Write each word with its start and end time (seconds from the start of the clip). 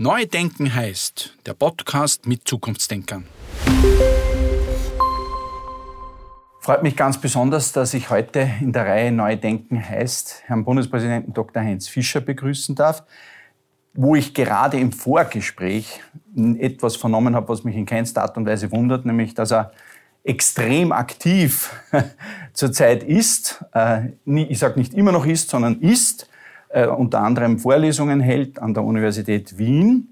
Neu 0.00 0.26
Denken 0.26 0.72
heißt 0.72 1.34
der 1.44 1.54
Podcast 1.54 2.28
mit 2.28 2.46
Zukunftsdenkern. 2.46 3.26
Freut 6.60 6.84
mich 6.84 6.96
ganz 6.96 7.20
besonders, 7.20 7.72
dass 7.72 7.94
ich 7.94 8.08
heute 8.08 8.48
in 8.60 8.72
der 8.72 8.86
Reihe 8.86 9.10
Neu 9.10 9.34
Denken 9.34 9.84
heißt 9.84 10.44
Herrn 10.46 10.64
Bundespräsidenten 10.64 11.32
Dr. 11.32 11.64
Heinz 11.64 11.88
Fischer 11.88 12.20
begrüßen 12.20 12.76
darf, 12.76 13.02
wo 13.92 14.14
ich 14.14 14.34
gerade 14.34 14.78
im 14.78 14.92
Vorgespräch 14.92 16.00
etwas 16.60 16.94
vernommen 16.94 17.34
habe, 17.34 17.48
was 17.48 17.64
mich 17.64 17.74
in 17.74 17.84
keinster 17.84 18.22
Art 18.22 18.36
und 18.36 18.46
Weise 18.46 18.70
wundert, 18.70 19.04
nämlich 19.04 19.34
dass 19.34 19.50
er 19.50 19.72
extrem 20.22 20.92
aktiv 20.92 21.72
zurzeit 22.52 23.02
ist. 23.02 23.64
Äh, 23.74 24.10
ich 24.24 24.60
sage 24.60 24.78
nicht 24.78 24.94
immer 24.94 25.10
noch 25.10 25.26
ist, 25.26 25.50
sondern 25.50 25.80
ist 25.80 26.28
äh, 26.68 26.86
unter 26.86 27.20
anderem 27.20 27.58
Vorlesungen 27.58 28.20
hält 28.20 28.58
an 28.58 28.74
der 28.74 28.84
Universität 28.84 29.58
Wien. 29.58 30.08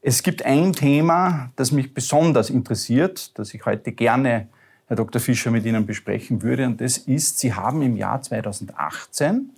Es 0.00 0.22
gibt 0.22 0.44
ein 0.44 0.72
Thema, 0.72 1.50
das 1.56 1.72
mich 1.72 1.92
besonders 1.92 2.50
interessiert, 2.50 3.38
das 3.38 3.52
ich 3.54 3.64
heute 3.66 3.92
gerne, 3.92 4.48
Herr 4.86 4.96
Dr. 4.96 5.20
Fischer, 5.20 5.50
mit 5.50 5.66
Ihnen 5.66 5.86
besprechen 5.86 6.42
würde. 6.42 6.66
Und 6.66 6.80
das 6.80 6.98
ist, 6.98 7.38
Sie 7.38 7.52
haben 7.52 7.82
im 7.82 7.96
Jahr 7.96 8.22
2018 8.22 9.50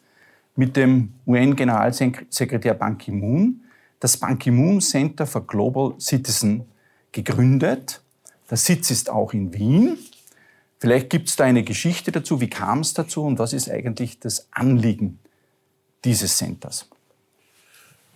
mit 0.57 0.77
dem 0.77 1.13
UN-Generalsekretär 1.27 2.75
Ban 2.75 2.99
Ki-moon 2.99 3.61
das 4.01 4.17
Ban 4.17 4.39
Ki-moon 4.39 4.81
Center 4.81 5.27
for 5.27 5.47
Global 5.47 5.95
Citizen 6.01 6.65
gegründet. 7.13 8.01
Der 8.51 8.57
Sitz 8.57 8.91
ist 8.91 9.11
auch 9.11 9.35
in 9.35 9.53
Wien. 9.53 9.99
Vielleicht 10.79 11.11
gibt 11.11 11.29
es 11.29 11.37
da 11.37 11.45
eine 11.45 11.63
Geschichte 11.63 12.11
dazu. 12.11 12.41
Wie 12.41 12.49
kam 12.49 12.81
es 12.81 12.95
dazu 12.95 13.23
und 13.23 13.39
was 13.39 13.53
ist 13.53 13.71
eigentlich 13.71 14.19
das 14.19 14.49
Anliegen 14.51 15.19
dieses 16.05 16.37
Centers? 16.37 16.87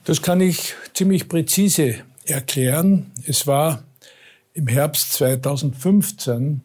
Das 0.04 0.20
kann 0.20 0.40
ich 0.40 0.74
ziemlich 0.92 1.28
präzise 1.28 1.96
erklären. 2.26 3.12
Es 3.26 3.46
war 3.46 3.84
im 4.52 4.66
Herbst 4.66 5.12
2015, 5.14 6.60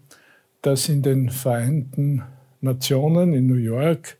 dass 0.61 0.89
in 0.89 1.01
den 1.01 1.29
Vereinten 1.29 2.23
Nationen 2.61 3.33
in 3.33 3.47
New 3.47 3.55
York 3.55 4.17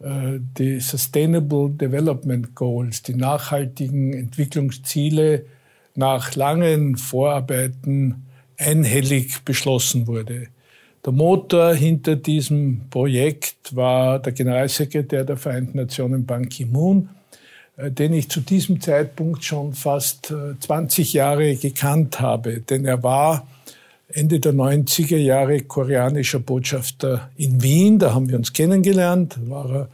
äh, 0.00 0.38
die 0.58 0.80
Sustainable 0.80 1.70
Development 1.70 2.54
Goals, 2.54 3.02
die 3.02 3.14
nachhaltigen 3.14 4.12
Entwicklungsziele 4.12 5.46
nach 5.94 6.34
langen 6.34 6.96
Vorarbeiten 6.96 8.26
einhellig 8.56 9.42
beschlossen 9.44 10.06
wurde. 10.06 10.48
Der 11.04 11.12
Motor 11.12 11.74
hinter 11.74 12.16
diesem 12.16 12.82
Projekt 12.90 13.74
war 13.74 14.18
der 14.18 14.32
Generalsekretär 14.32 15.24
der 15.24 15.38
Vereinten 15.38 15.78
Nationen 15.78 16.26
Ban 16.26 16.46
Ki-moon, 16.48 17.08
äh, 17.78 17.90
den 17.90 18.12
ich 18.12 18.28
zu 18.28 18.40
diesem 18.40 18.80
Zeitpunkt 18.82 19.42
schon 19.42 19.72
fast 19.72 20.34
20 20.60 21.14
äh, 21.14 21.18
Jahre 21.18 21.56
gekannt 21.56 22.20
habe. 22.20 22.60
Denn 22.60 22.84
er 22.84 23.02
war 23.02 23.46
Ende 24.12 24.40
der 24.40 24.52
90er 24.52 25.16
Jahre 25.16 25.60
koreanischer 25.62 26.40
Botschafter 26.40 27.30
in 27.36 27.62
Wien. 27.62 27.98
Da 27.98 28.12
haben 28.12 28.28
wir 28.28 28.36
uns 28.36 28.52
kennengelernt. 28.52 29.38
War 29.48 29.70
er 29.70 29.88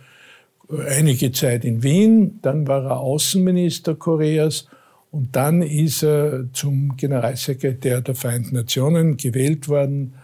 äh, 0.76 0.88
einige 0.98 1.30
Zeit 1.30 1.64
in 1.64 1.84
Wien. 1.84 2.40
Dann 2.42 2.66
war 2.66 2.84
er 2.84 2.98
Außenminister 2.98 3.94
Koreas. 3.94 4.66
Und 5.12 5.36
dann 5.36 5.62
ist 5.62 6.02
er 6.02 6.52
zum 6.52 6.96
Generalsekretär 6.96 8.00
der 8.00 8.16
Vereinten 8.16 8.56
Nationen 8.56 9.16
gewählt 9.16 9.68
worden 9.68 10.14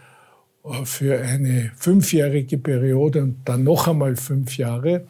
für 0.85 1.21
eine 1.21 1.71
fünfjährige 1.75 2.57
Periode 2.57 3.23
und 3.23 3.37
dann 3.45 3.63
noch 3.63 3.87
einmal 3.87 4.15
fünf 4.15 4.57
Jahre. 4.57 5.05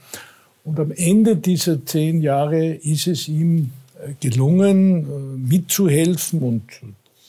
Und 0.64 0.80
am 0.80 0.92
Ende 0.92 1.36
dieser 1.36 1.86
zehn 1.86 2.22
Jahre 2.22 2.74
ist 2.74 3.08
es 3.08 3.28
ihm 3.28 3.72
äh, 4.02 4.14
gelungen, 4.20 5.04
äh, 5.04 5.52
mitzuhelfen 5.52 6.40
und 6.42 6.64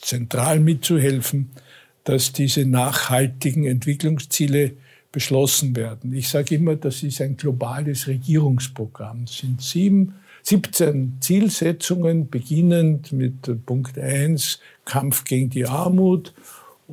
zentral 0.00 0.60
mitzuhelfen, 0.60 1.50
dass 2.04 2.32
diese 2.32 2.64
nachhaltigen 2.64 3.66
Entwicklungsziele 3.66 4.72
beschlossen 5.10 5.76
werden. 5.76 6.12
Ich 6.14 6.28
sage 6.28 6.56
immer, 6.56 6.76
das 6.76 7.02
ist 7.02 7.20
ein 7.20 7.36
globales 7.36 8.06
Regierungsprogramm. 8.06 9.24
Es 9.24 9.38
sind 9.38 9.62
sieben, 9.62 10.14
17 10.42 11.18
Zielsetzungen, 11.20 12.28
beginnend 12.28 13.12
mit 13.12 13.64
Punkt 13.64 13.98
1, 13.98 14.60
Kampf 14.84 15.24
gegen 15.24 15.50
die 15.50 15.66
Armut 15.66 16.34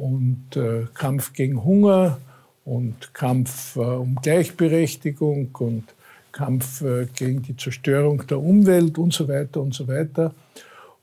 und 0.01 0.55
äh, 0.55 0.87
Kampf 0.95 1.33
gegen 1.33 1.63
Hunger 1.63 2.17
und 2.65 3.13
Kampf 3.13 3.75
äh, 3.75 3.79
um 3.79 4.15
Gleichberechtigung 4.15 5.49
und 5.59 5.83
Kampf 6.31 6.81
äh, 6.81 7.05
gegen 7.15 7.43
die 7.43 7.55
Zerstörung 7.55 8.25
der 8.25 8.39
Umwelt 8.39 8.97
und 8.97 9.13
so 9.13 9.27
weiter 9.27 9.61
und 9.61 9.75
so 9.75 9.87
weiter. 9.87 10.33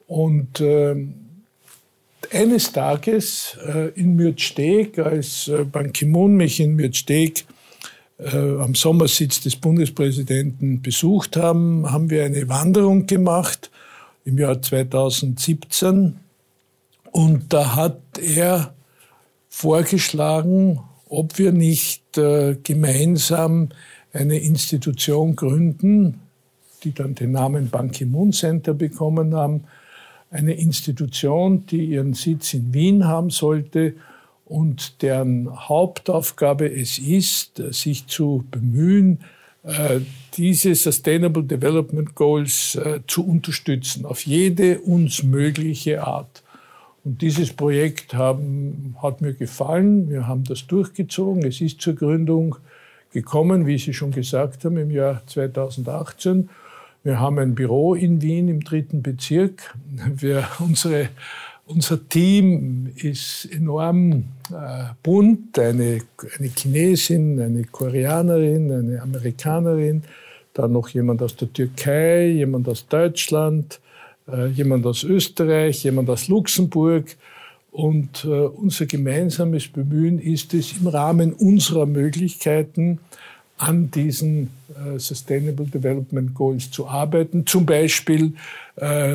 Und 0.09 0.61
ähm, 0.61 1.15
eines 2.33 2.73
Tages 2.73 3.57
äh, 3.65 3.89
in 3.91 4.17
Mürzsteg, 4.17 4.99
als 4.99 5.47
äh, 5.47 5.65
Ban 5.65 5.93
Ki-moon 5.93 6.37
mich 6.37 6.59
in 6.59 6.75
Mürzsteg 6.75 7.45
äh, 8.19 8.37
am 8.37 8.75
Sommersitz 8.75 9.41
des 9.41 9.55
Bundespräsidenten 9.55 10.83
besucht 10.83 11.37
haben, 11.37 11.89
haben 11.89 12.11
wir 12.11 12.25
eine 12.25 12.49
Wanderung 12.49 13.07
gemacht 13.07 13.71
im 14.25 14.39
Jahr 14.39 14.61
2017. 14.61 16.17
Und 17.13 17.53
da 17.53 17.77
hat 17.77 18.01
er 18.21 18.75
vorgeschlagen, 19.49 20.81
ob 21.09 21.39
wir 21.39 21.53
nicht 21.53 22.19
äh, 22.19 22.57
gemeinsam 22.63 23.71
eine 24.13 24.39
Institution 24.39 25.37
gründen, 25.37 26.21
die 26.85 26.93
dann 26.93 27.15
den 27.15 27.33
Namen 27.33 27.71
Ban 27.71 27.91
Ki-moon 27.91 28.33
Center 28.33 28.75
bekommen 28.75 29.35
haben, 29.35 29.65
eine 30.31 30.53
Institution, 30.55 31.67
die 31.67 31.87
ihren 31.87 32.15
Sitz 32.15 32.55
in 32.55 32.73
Wien 32.75 33.07
haben 33.07 33.31
sollte 33.31 33.95
und 34.45 35.03
deren 35.03 35.69
Hauptaufgabe 35.69 36.71
es 36.71 36.99
ist, 36.99 37.63
sich 37.73 38.07
zu 38.07 38.45
bemühen, 38.51 39.21
äh, 39.65 40.01
diese 40.37 40.75
Sustainable 40.75 41.43
Development 41.43 42.15
Goals 42.15 42.77
äh, 42.77 43.01
zu 43.07 43.27
unterstützen, 43.27 44.07
auf 44.07 44.25
jede 44.25 44.81
uns 44.81 45.23
mögliche 45.23 46.07
Art. 46.07 46.43
Und 47.09 47.23
dieses 47.23 47.55
Projekt 47.55 48.13
haben, 48.13 48.95
hat 49.03 49.23
mir 49.23 49.33
gefallen. 49.33 50.11
Wir 50.11 50.27
haben 50.27 50.45
das 50.45 50.67
durchgezogen. 50.67 51.43
Es 51.43 51.63
ist 51.63 51.81
zur 51.81 51.95
Gründung 51.95 52.57
gekommen, 53.15 53.67
wie 53.67 53.79
Sie 53.79 53.95
schon 53.95 54.11
gesagt 54.11 54.67
haben, 54.67 54.77
im 54.77 54.91
Jahr 54.91 55.23
2018. 55.27 56.51
Wir 57.05 57.19
haben 57.19 57.39
ein 57.39 57.55
Büro 57.55 57.95
in 57.95 58.21
Wien 58.21 58.49
im 58.49 58.61
dritten 58.61 59.01
Bezirk. 59.01 59.75
Wir, 60.17 60.47
unsere, 60.59 61.09
unser 61.65 62.07
Team 62.11 62.93
ist 62.95 63.49
enorm 63.51 64.25
äh, 64.51 64.93
bunt. 65.03 65.59
Eine, 65.59 66.03
eine 66.39 66.49
Chinesin, 66.55 67.41
eine 67.41 67.65
Koreanerin, 67.65 68.71
eine 68.71 69.01
Amerikanerin, 69.01 70.03
dann 70.53 70.73
noch 70.73 70.91
jemand 70.91 71.23
aus 71.23 71.35
der 71.37 71.51
Türkei, 71.51 72.27
jemand 72.27 72.69
aus 72.69 72.87
Deutschland, 72.87 73.81
jemand 74.55 74.87
aus 74.87 75.05
Österreich, 75.05 75.85
jemand 75.85 76.11
aus 76.11 76.29
Luxemburg. 76.29 77.17
Und 77.71 78.25
äh, 78.25 78.29
unser 78.29 78.87
gemeinsames 78.87 79.69
Bemühen 79.69 80.19
ist 80.19 80.55
es, 80.55 80.79
im 80.79 80.89
Rahmen 80.89 81.33
unserer 81.33 81.87
Möglichkeiten 81.87 82.99
an 83.59 83.91
diesen 83.91 84.51
äh, 84.69 84.99
Sustainable 84.99 85.67
Development 85.67 86.35
Goals 86.35 86.71
zu 86.71 86.89
arbeiten. 86.89 87.47
Zum 87.47 87.67
Beispiel 87.67 88.33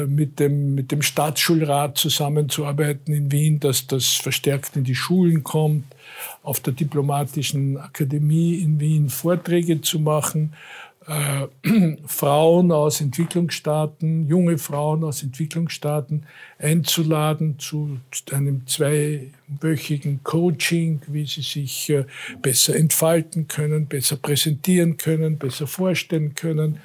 mit, 0.07 0.41
dem, 0.41 0.75
mit 0.75 0.91
dem 0.91 1.01
Staatsschulrat 1.01 1.97
zusammenzuarbeiten 1.97 3.13
in 3.13 3.31
Wien, 3.31 3.61
dass 3.61 3.87
das 3.87 4.07
verstärkt 4.07 4.75
in 4.75 4.83
die 4.83 4.93
Schulen 4.93 5.41
kommt, 5.41 5.85
auf 6.41 6.59
der 6.59 6.73
Diplomatischen 6.73 7.77
Akademie 7.77 8.55
in 8.55 8.81
Wien 8.81 9.09
Vorträge 9.09 9.79
zu 9.79 9.99
machen, 9.99 10.51
äh, 11.07 11.97
Frauen 12.05 12.71
aus 12.71 13.01
Entwicklungsstaaten, 13.01 14.27
junge 14.27 14.57
Frauen 14.57 15.03
aus 15.03 15.23
Entwicklungsstaaten 15.23 16.23
einzuladen 16.59 17.59
zu 17.59 17.99
einem 18.31 18.65
zweiwöchigen 18.67 20.23
Coaching, 20.23 21.01
wie 21.07 21.25
sie 21.25 21.41
sich 21.41 21.89
äh, 21.89 22.05
besser 22.41 22.75
entfalten 22.75 23.47
können, 23.47 23.87
besser 23.87 24.15
präsentieren 24.15 24.97
können, 24.97 25.37
besser 25.37 25.67
vorstellen 25.67 26.35
können, 26.35 26.79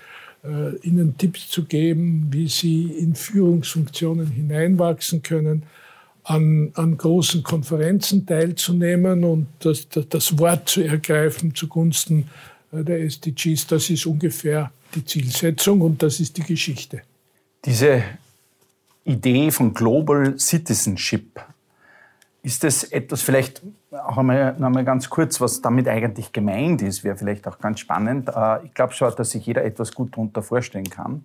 äh, 0.44 0.76
ihnen 0.87 1.16
Tipps 1.16 1.50
zu 1.50 1.64
geben, 1.64 2.28
wie 2.31 2.48
sie 2.48 2.84
in 2.84 3.14
Führungsfunktionen 3.14 4.31
hineinwachsen 4.31 5.22
können, 5.22 5.64
an, 6.25 6.72
an 6.75 6.96
großen 6.96 7.42
Konferenzen 7.42 8.26
teilzunehmen 8.26 9.25
und 9.25 9.46
das, 9.60 9.88
das, 9.88 10.38
Wort 10.38 10.69
zu 10.69 10.82
ergreifen 10.82 11.54
zugunsten 11.54 12.28
der 12.72 13.00
SDGs. 13.00 13.66
Das 13.66 13.90
ist 13.90 14.06
ungefähr 14.06 14.70
die 14.94 15.04
Zielsetzung 15.04 15.80
und 15.80 16.02
das 16.02 16.20
ist 16.20 16.36
die 16.36 16.42
Geschichte. 16.42 17.02
Diese 17.64 18.02
Idee 19.04 19.50
von 19.50 19.74
Global 19.74 20.38
Citizenship, 20.38 21.40
ist 22.42 22.64
das 22.64 22.84
etwas, 22.84 23.20
vielleicht 23.22 23.62
auch 23.90 24.16
einmal, 24.16 24.54
noch 24.58 24.68
einmal 24.68 24.84
ganz 24.84 25.10
kurz, 25.10 25.40
was 25.40 25.60
damit 25.60 25.88
eigentlich 25.88 26.32
gemeint 26.32 26.82
ist, 26.82 27.04
wäre 27.04 27.16
vielleicht 27.16 27.46
auch 27.48 27.58
ganz 27.58 27.80
spannend. 27.80 28.30
Äh, 28.34 28.64
ich 28.64 28.74
glaube 28.74 28.92
schon, 28.94 29.12
dass 29.16 29.30
sich 29.30 29.44
jeder 29.44 29.64
etwas 29.64 29.92
gut 29.92 30.12
darunter 30.12 30.42
vorstellen 30.42 30.88
kann. 30.88 31.24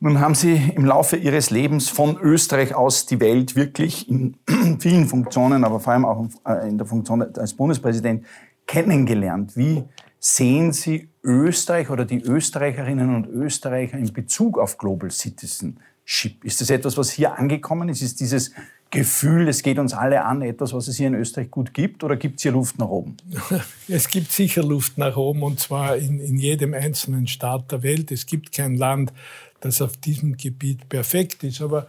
Nun 0.00 0.20
haben 0.20 0.34
Sie 0.34 0.72
im 0.74 0.84
Laufe 0.84 1.16
Ihres 1.16 1.50
Lebens 1.50 1.90
von 1.90 2.18
Österreich 2.18 2.74
aus 2.74 3.06
die 3.06 3.20
Welt 3.20 3.54
wirklich 3.54 4.08
in 4.08 4.36
vielen 4.80 5.06
Funktionen, 5.06 5.64
aber 5.64 5.78
vor 5.78 5.92
allem 5.92 6.04
auch 6.04 6.26
äh, 6.46 6.68
in 6.68 6.78
der 6.78 6.86
Funktion 6.86 7.22
als 7.22 7.54
Bundespräsident 7.54 8.26
kennengelernt. 8.66 9.56
Wie 9.56 9.84
sehen 10.20 10.72
Sie 10.72 11.08
Österreich 11.24 11.90
oder 11.90 12.04
die 12.04 12.20
Österreicherinnen 12.20 13.14
und 13.14 13.26
Österreicher 13.26 13.98
in 13.98 14.12
Bezug 14.12 14.58
auf 14.58 14.78
Global 14.78 15.10
Citizenship? 15.10 16.44
Ist 16.44 16.60
das 16.60 16.70
etwas, 16.70 16.96
was 16.96 17.10
hier 17.10 17.36
angekommen 17.38 17.88
ist? 17.88 18.02
Ist 18.02 18.20
dieses 18.20 18.52
Gefühl, 18.90 19.48
es 19.48 19.62
geht 19.62 19.78
uns 19.78 19.94
alle 19.94 20.24
an, 20.24 20.42
etwas, 20.42 20.72
was 20.72 20.88
es 20.88 20.96
hier 20.96 21.06
in 21.06 21.14
Österreich 21.14 21.50
gut 21.50 21.72
gibt, 21.72 22.04
oder 22.04 22.16
gibt 22.16 22.36
es 22.36 22.42
hier 22.42 22.52
Luft 22.52 22.78
nach 22.78 22.88
oben? 22.88 23.16
Es 23.88 24.08
gibt 24.08 24.30
sicher 24.30 24.62
Luft 24.62 24.98
nach 24.98 25.16
oben, 25.16 25.42
und 25.42 25.58
zwar 25.58 25.96
in, 25.96 26.20
in 26.20 26.36
jedem 26.36 26.74
einzelnen 26.74 27.26
Staat 27.26 27.72
der 27.72 27.82
Welt. 27.82 28.10
Es 28.10 28.26
gibt 28.26 28.52
kein 28.52 28.74
Land, 28.74 29.12
das 29.60 29.80
auf 29.80 29.96
diesem 29.96 30.36
Gebiet 30.36 30.88
perfekt 30.88 31.44
ist. 31.44 31.60
Aber 31.60 31.88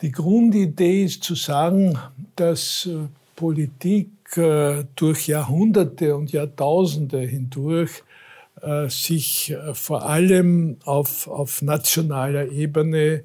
die 0.00 0.10
Grundidee 0.10 1.04
ist 1.04 1.22
zu 1.22 1.34
sagen, 1.34 1.98
dass 2.34 2.86
äh, 2.86 3.08
Politik 3.34 4.10
durch 4.34 5.28
Jahrhunderte 5.28 6.16
und 6.16 6.32
Jahrtausende 6.32 7.20
hindurch 7.20 8.02
äh, 8.60 8.88
sich 8.88 9.54
vor 9.74 10.04
allem 10.06 10.78
auf, 10.84 11.28
auf 11.28 11.62
nationaler 11.62 12.50
Ebene, 12.50 13.24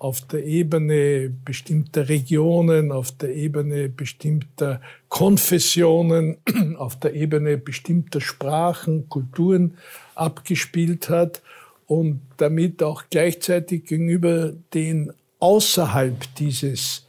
auf 0.00 0.22
der 0.22 0.44
Ebene 0.44 1.30
bestimmter 1.44 2.08
Regionen, 2.08 2.90
auf 2.90 3.12
der 3.12 3.34
Ebene 3.34 3.90
bestimmter 3.90 4.80
Konfessionen, 5.08 6.38
auf 6.78 6.98
der 6.98 7.14
Ebene 7.14 7.58
bestimmter 7.58 8.22
Sprachen, 8.22 9.08
Kulturen 9.10 9.76
abgespielt 10.14 11.10
hat 11.10 11.42
und 11.86 12.22
damit 12.38 12.82
auch 12.82 13.04
gleichzeitig 13.10 13.84
gegenüber 13.84 14.54
den 14.72 15.12
außerhalb 15.38 16.34
dieses 16.36 17.06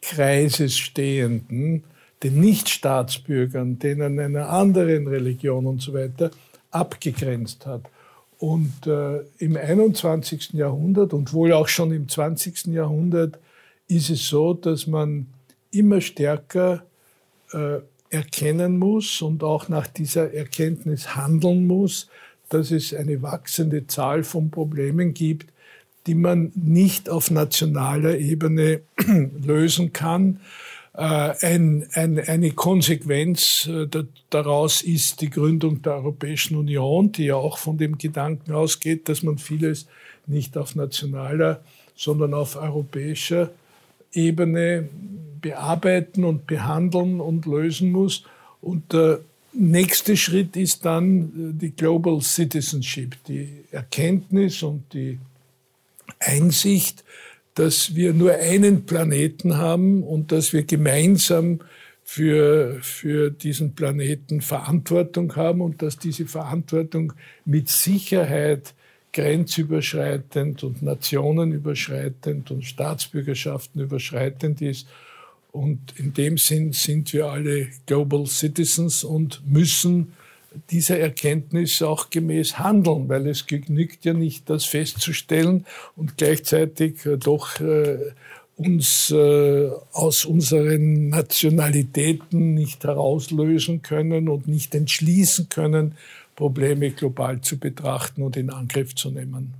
Kreises 0.00 0.78
stehenden, 0.78 1.84
den 2.22 2.40
Nichtstaatsbürgern, 2.40 3.78
denen 3.78 4.18
einer 4.18 4.48
anderen 4.48 5.06
Religion 5.06 5.66
und 5.66 5.82
so 5.82 5.92
weiter, 5.92 6.30
abgegrenzt 6.70 7.66
hat. 7.66 7.82
Und 8.38 8.86
äh, 8.86 9.20
im 9.38 9.56
21. 9.56 10.52
Jahrhundert 10.52 11.12
und 11.14 11.32
wohl 11.32 11.52
auch 11.52 11.68
schon 11.68 11.92
im 11.92 12.08
20. 12.08 12.66
Jahrhundert 12.66 13.38
ist 13.88 14.10
es 14.10 14.26
so, 14.26 14.52
dass 14.52 14.86
man 14.86 15.26
immer 15.70 16.00
stärker 16.00 16.84
äh, 17.52 17.78
erkennen 18.10 18.78
muss 18.78 19.22
und 19.22 19.42
auch 19.42 19.68
nach 19.68 19.86
dieser 19.86 20.32
Erkenntnis 20.32 21.16
handeln 21.16 21.66
muss, 21.66 22.08
dass 22.48 22.70
es 22.70 22.94
eine 22.94 23.22
wachsende 23.22 23.86
Zahl 23.86 24.22
von 24.22 24.50
Problemen 24.50 25.14
gibt, 25.14 25.52
die 26.06 26.14
man 26.14 26.52
nicht 26.54 27.10
auf 27.10 27.30
nationaler 27.30 28.16
Ebene 28.18 28.80
lösen 29.42 29.92
kann. 29.92 30.40
Äh, 30.96 31.34
ein, 31.42 31.86
ein, 31.92 32.18
eine 32.18 32.52
Konsequenz 32.52 33.66
äh, 33.66 33.86
daraus 34.30 34.80
ist 34.80 35.20
die 35.20 35.28
Gründung 35.28 35.82
der 35.82 35.96
Europäischen 35.96 36.56
Union, 36.56 37.12
die 37.12 37.26
ja 37.26 37.36
auch 37.36 37.58
von 37.58 37.76
dem 37.76 37.98
Gedanken 37.98 38.52
ausgeht, 38.52 39.08
dass 39.10 39.22
man 39.22 39.36
vieles 39.36 39.86
nicht 40.26 40.56
auf 40.56 40.74
nationaler, 40.74 41.60
sondern 41.94 42.32
auf 42.32 42.56
europäischer 42.56 43.50
Ebene 44.12 44.88
bearbeiten 45.42 46.24
und 46.24 46.46
behandeln 46.46 47.20
und 47.20 47.44
lösen 47.44 47.92
muss. 47.92 48.22
Und 48.62 48.94
der 48.94 49.20
nächste 49.52 50.16
Schritt 50.16 50.56
ist 50.56 50.86
dann 50.86 51.24
äh, 51.24 51.60
die 51.60 51.76
Global 51.76 52.22
Citizenship, 52.22 53.22
die 53.28 53.64
Erkenntnis 53.70 54.62
und 54.62 54.94
die 54.94 55.18
Einsicht, 56.20 57.04
dass 57.56 57.96
wir 57.96 58.12
nur 58.12 58.34
einen 58.34 58.84
Planeten 58.84 59.56
haben 59.56 60.02
und 60.02 60.30
dass 60.30 60.52
wir 60.52 60.62
gemeinsam 60.62 61.60
für, 62.04 62.78
für 62.82 63.30
diesen 63.30 63.74
Planeten 63.74 64.42
Verantwortung 64.42 65.34
haben 65.36 65.62
und 65.62 65.82
dass 65.82 65.98
diese 65.98 66.26
Verantwortung 66.26 67.14
mit 67.44 67.68
Sicherheit 67.68 68.74
grenzüberschreitend 69.12 70.62
und 70.62 70.82
nationenüberschreitend 70.82 72.50
und 72.50 72.64
Staatsbürgerschaften 72.64 73.80
überschreitend 73.80 74.60
ist. 74.60 74.86
Und 75.50 75.98
in 75.98 76.12
dem 76.12 76.36
Sinn 76.36 76.72
sind 76.72 77.14
wir 77.14 77.26
alle 77.26 77.68
Global 77.86 78.26
Citizens 78.26 79.02
und 79.02 79.40
müssen 79.50 80.12
dieser 80.70 80.98
Erkenntnis 80.98 81.82
auch 81.82 82.10
gemäß 82.10 82.58
handeln, 82.58 83.08
weil 83.08 83.26
es 83.26 83.46
genügt 83.46 84.04
ja 84.04 84.12
nicht, 84.12 84.48
das 84.50 84.64
festzustellen 84.64 85.66
und 85.96 86.16
gleichzeitig 86.16 87.04
äh, 87.06 87.16
doch 87.16 87.60
äh, 87.60 87.98
uns 88.56 89.10
äh, 89.10 89.70
aus 89.92 90.24
unseren 90.24 91.08
Nationalitäten 91.08 92.54
nicht 92.54 92.84
herauslösen 92.84 93.82
können 93.82 94.28
und 94.28 94.48
nicht 94.48 94.74
entschließen 94.74 95.48
können, 95.48 95.96
Probleme 96.34 96.90
global 96.90 97.40
zu 97.40 97.58
betrachten 97.58 98.22
und 98.22 98.36
in 98.36 98.50
Angriff 98.50 98.94
zu 98.94 99.10
nehmen. 99.10 99.54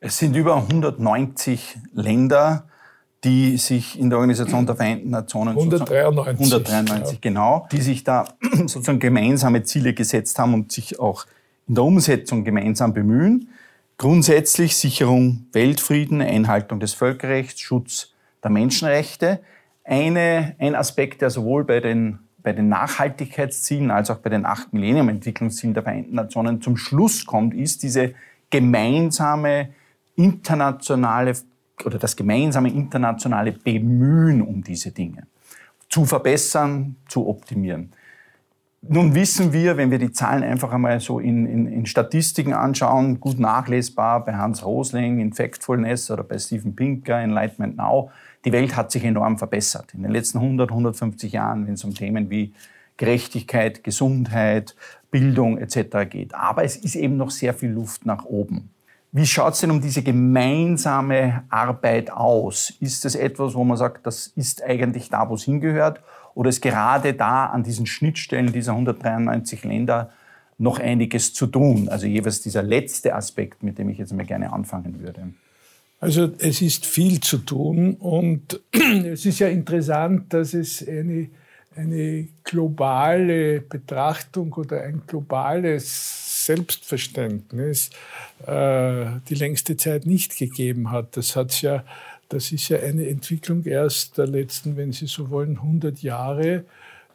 Es 0.00 0.18
sind 0.18 0.36
über 0.36 0.56
190 0.56 1.76
Länder, 1.94 2.66
die 3.24 3.56
sich 3.56 3.98
in 3.98 4.10
der 4.10 4.18
Organisation 4.18 4.66
der 4.66 4.76
Vereinten 4.76 5.10
Nationen 5.10 5.56
193, 5.56 6.40
193 6.40 7.12
ja. 7.14 7.18
genau, 7.20 7.66
die 7.72 7.80
sich 7.80 8.04
da 8.04 8.26
sozusagen 8.42 8.98
gemeinsame 8.98 9.62
Ziele 9.62 9.94
gesetzt 9.94 10.38
haben 10.38 10.54
und 10.54 10.70
sich 10.70 11.00
auch 11.00 11.26
in 11.66 11.74
der 11.74 11.84
Umsetzung 11.84 12.44
gemeinsam 12.44 12.92
bemühen. 12.92 13.48
Grundsätzlich 13.96 14.76
Sicherung 14.76 15.46
Weltfrieden, 15.52 16.20
Einhaltung 16.20 16.80
des 16.80 16.92
Völkerrechts, 16.92 17.60
Schutz 17.60 18.12
der 18.42 18.50
Menschenrechte. 18.50 19.40
Eine, 19.84 20.54
ein 20.58 20.74
Aspekt, 20.74 21.22
der 21.22 21.30
sowohl 21.30 21.64
bei 21.64 21.80
den, 21.80 22.18
bei 22.42 22.52
den 22.52 22.68
Nachhaltigkeitszielen 22.68 23.90
als 23.90 24.10
auch 24.10 24.18
bei 24.18 24.30
den 24.30 24.44
acht 24.44 24.72
Millennium-Entwicklungszielen 24.72 25.72
der 25.72 25.82
Vereinten 25.82 26.14
Nationen 26.14 26.60
zum 26.60 26.76
Schluss 26.76 27.24
kommt, 27.24 27.54
ist 27.54 27.82
diese 27.82 28.14
gemeinsame 28.50 29.70
internationale 30.16 31.34
oder 31.84 31.98
das 31.98 32.16
gemeinsame 32.16 32.70
internationale 32.70 33.52
Bemühen 33.52 34.42
um 34.42 34.62
diese 34.62 34.92
Dinge 34.92 35.26
zu 35.88 36.04
verbessern, 36.04 36.96
zu 37.08 37.28
optimieren. 37.28 37.92
Nun 38.82 39.14
wissen 39.14 39.52
wir, 39.52 39.76
wenn 39.76 39.90
wir 39.90 39.98
die 39.98 40.12
Zahlen 40.12 40.42
einfach 40.42 40.72
einmal 40.72 41.00
so 41.00 41.18
in, 41.18 41.46
in, 41.46 41.66
in 41.66 41.86
Statistiken 41.86 42.52
anschauen, 42.52 43.18
gut 43.18 43.38
nachlesbar 43.38 44.24
bei 44.24 44.34
Hans 44.34 44.64
Rosling 44.64 45.20
in 45.20 45.32
Factfulness 45.32 46.10
oder 46.10 46.22
bei 46.22 46.38
Steven 46.38 46.76
Pinker 46.76 47.18
in 47.22 47.30
Enlightenment 47.30 47.76
Now, 47.76 48.10
die 48.44 48.52
Welt 48.52 48.76
hat 48.76 48.90
sich 48.90 49.04
enorm 49.04 49.38
verbessert. 49.38 49.94
In 49.94 50.02
den 50.02 50.12
letzten 50.12 50.38
100, 50.38 50.70
150 50.70 51.32
Jahren, 51.32 51.66
wenn 51.66 51.74
es 51.74 51.84
um 51.84 51.94
Themen 51.94 52.28
wie 52.28 52.52
Gerechtigkeit, 52.98 53.82
Gesundheit, 53.84 54.76
Bildung 55.10 55.56
etc. 55.58 56.10
geht. 56.10 56.34
Aber 56.34 56.64
es 56.64 56.76
ist 56.76 56.94
eben 56.94 57.16
noch 57.16 57.30
sehr 57.30 57.54
viel 57.54 57.70
Luft 57.70 58.04
nach 58.04 58.24
oben. 58.24 58.73
Wie 59.16 59.26
schaut 59.26 59.52
es 59.54 59.60
denn 59.60 59.70
um 59.70 59.80
diese 59.80 60.02
gemeinsame 60.02 61.44
Arbeit 61.48 62.10
aus? 62.10 62.72
Ist 62.80 63.04
das 63.04 63.14
etwas, 63.14 63.54
wo 63.54 63.62
man 63.62 63.76
sagt, 63.76 64.04
das 64.08 64.26
ist 64.26 64.60
eigentlich 64.64 65.08
da, 65.08 65.30
wo 65.30 65.34
es 65.36 65.44
hingehört? 65.44 66.00
Oder 66.34 66.48
ist 66.48 66.60
gerade 66.60 67.14
da 67.14 67.46
an 67.46 67.62
diesen 67.62 67.86
Schnittstellen 67.86 68.52
dieser 68.52 68.72
193 68.72 69.62
Länder 69.62 70.10
noch 70.58 70.80
einiges 70.80 71.32
zu 71.32 71.46
tun? 71.46 71.88
Also 71.88 72.08
jeweils 72.08 72.40
dieser 72.40 72.64
letzte 72.64 73.14
Aspekt, 73.14 73.62
mit 73.62 73.78
dem 73.78 73.88
ich 73.88 73.98
jetzt 73.98 74.12
mal 74.12 74.26
gerne 74.26 74.52
anfangen 74.52 74.98
würde. 75.00 75.28
Also 76.00 76.32
es 76.38 76.60
ist 76.60 76.84
viel 76.84 77.20
zu 77.20 77.38
tun 77.38 77.94
und 77.94 78.60
es 78.72 79.24
ist 79.26 79.38
ja 79.38 79.46
interessant, 79.46 80.34
dass 80.34 80.54
es 80.54 80.84
eine, 80.88 81.28
eine 81.76 82.26
globale 82.42 83.60
Betrachtung 83.60 84.52
oder 84.54 84.82
ein 84.82 85.02
globales 85.06 86.23
Selbstverständnis 86.44 87.90
äh, 88.46 89.06
die 89.28 89.34
längste 89.34 89.76
Zeit 89.76 90.06
nicht 90.06 90.36
gegeben 90.36 90.90
hat. 90.90 91.16
Das 91.16 91.36
hat 91.36 91.60
ja, 91.62 91.84
das 92.28 92.52
ist 92.52 92.68
ja 92.68 92.78
eine 92.78 93.08
Entwicklung 93.08 93.64
erst 93.64 94.18
der 94.18 94.26
letzten, 94.26 94.76
wenn 94.76 94.92
Sie 94.92 95.06
so 95.06 95.30
wollen, 95.30 95.56
100 95.56 96.02
Jahre. 96.02 96.64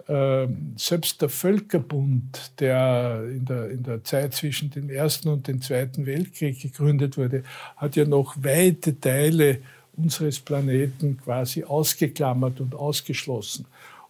Äh, 0.08 0.48
selbst 0.76 1.22
der 1.22 1.30
Völkerbund, 1.30 2.52
der 2.60 3.24
in, 3.30 3.46
der 3.46 3.70
in 3.70 3.84
der 3.84 4.04
Zeit 4.04 4.34
zwischen 4.34 4.72
dem 4.72 4.90
Ersten 4.90 5.30
und 5.30 5.48
dem 5.48 5.62
Zweiten 5.62 6.08
Weltkrieg 6.08 6.60
gegründet 6.60 7.18
wurde, 7.18 7.44
hat 7.78 7.96
ja 7.96 8.06
noch 8.06 8.36
weite 8.42 9.00
Teile 9.00 9.60
unseres 9.96 10.40
Planeten 10.40 11.20
quasi 11.24 11.64
ausgeklammert 11.64 12.60
und 12.60 12.74
ausgeschlossen. 12.74 13.66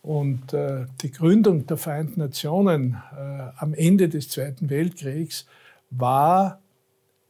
Und 0.09 0.53
äh, 0.53 0.87
die 1.03 1.11
Gründung 1.11 1.67
der 1.67 1.77
Vereinten 1.77 2.19
Nationen 2.19 2.97
äh, 3.15 3.43
am 3.57 3.75
Ende 3.75 4.09
des 4.09 4.27
Zweiten 4.29 4.71
Weltkriegs 4.71 5.45
war 5.91 6.59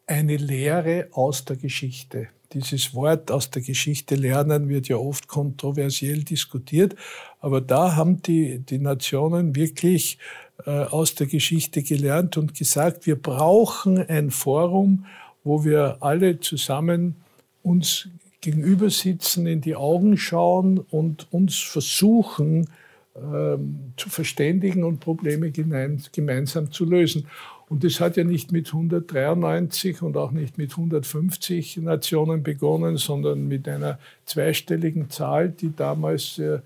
eine 0.07 0.37
Lehre 0.37 1.09
aus 1.11 1.43
der 1.43 1.57
Geschichte. 1.57 2.29
Dieses 2.53 2.93
Wort 2.93 3.31
aus 3.31 3.51
der 3.51 3.63
Geschichte 3.63 4.15
lernen 4.15 4.69
wird 4.69 4.87
ja 4.87 4.95
oft 4.95 5.27
kontroversiell 5.27 6.23
diskutiert, 6.23 6.95
aber 7.41 7.59
da 7.59 7.97
haben 7.97 8.21
die, 8.21 8.59
die 8.59 8.79
Nationen 8.79 9.57
wirklich 9.57 10.17
äh, 10.65 10.69
aus 10.69 11.15
der 11.15 11.27
Geschichte 11.27 11.83
gelernt 11.83 12.37
und 12.37 12.57
gesagt, 12.57 13.05
wir 13.05 13.21
brauchen 13.21 13.97
ein 14.07 14.31
Forum, 14.31 15.05
wo 15.43 15.65
wir 15.65 15.97
alle 15.99 16.39
zusammen 16.39 17.17
uns 17.61 18.07
gegenüber 18.41 18.89
sitzen, 18.89 19.47
in 19.47 19.61
die 19.61 19.75
Augen 19.75 20.17
schauen 20.17 20.79
und 20.79 21.27
uns 21.31 21.57
versuchen 21.57 22.67
ähm, 23.15 23.93
zu 23.97 24.09
verständigen 24.09 24.83
und 24.83 24.99
Probleme 24.99 25.51
gemeinsam 25.51 26.71
zu 26.71 26.85
lösen. 26.85 27.27
Und 27.69 27.83
das 27.83 27.99
hat 27.99 28.17
ja 28.17 28.23
nicht 28.23 28.51
mit 28.51 28.67
193 28.67 30.01
und 30.01 30.17
auch 30.17 30.31
nicht 30.31 30.57
mit 30.57 30.71
150 30.71 31.77
Nationen 31.77 32.41
begonnen, 32.41 32.97
sondern 32.97 33.47
mit 33.47 33.67
einer 33.67 33.99
zweistelligen 34.25 35.09
Zahl, 35.09 35.49
die 35.49 35.75
damals 35.75 36.39
äh, 36.39 36.59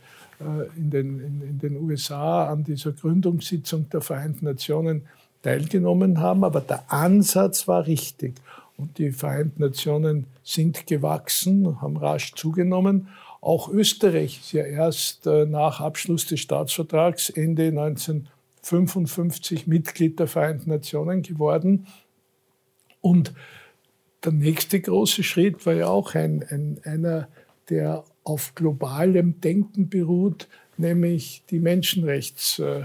in 0.77 0.91
den, 0.91 1.19
in, 1.19 1.41
in 1.49 1.59
den 1.59 1.77
USA 1.77 2.47
an 2.47 2.63
dieser 2.63 2.91
Gründungssitzung 2.91 3.89
der 3.89 4.01
Vereinten 4.01 4.45
Nationen 4.45 5.03
teilgenommen 5.41 6.19
haben. 6.19 6.43
Aber 6.43 6.61
der 6.61 6.91
Ansatz 6.91 7.67
war 7.67 7.85
richtig. 7.85 8.35
Und 8.83 8.97
die 8.97 9.11
Vereinten 9.11 9.61
Nationen 9.61 10.25
sind 10.43 10.87
gewachsen, 10.87 11.81
haben 11.81 11.95
rasch 11.95 12.33
zugenommen. 12.33 13.07
Auch 13.39 13.69
Österreich 13.69 14.41
ist 14.41 14.51
ja 14.51 14.65
erst 14.65 15.25
äh, 15.25 15.45
nach 15.45 15.79
Abschluss 15.79 16.27
des 16.27 16.41
Staatsvertrags 16.41 17.29
Ende 17.29 17.67
1955 17.67 19.67
Mitglied 19.67 20.19
der 20.19 20.27
Vereinten 20.27 20.69
Nationen 20.69 21.21
geworden. 21.21 21.87
Und 22.99 23.33
der 24.25 24.33
nächste 24.33 24.81
große 24.81 25.23
Schritt 25.23 25.65
war 25.65 25.75
ja 25.75 25.87
auch 25.87 26.13
ein, 26.13 26.43
ein, 26.49 26.81
einer, 26.83 27.29
der 27.69 28.03
auf 28.25 28.53
globalem 28.53 29.39
Denken 29.39 29.87
beruht, 29.87 30.49
nämlich 30.75 31.43
die 31.49 31.59
Menschenrechts, 31.59 32.59
uh, 32.59 32.83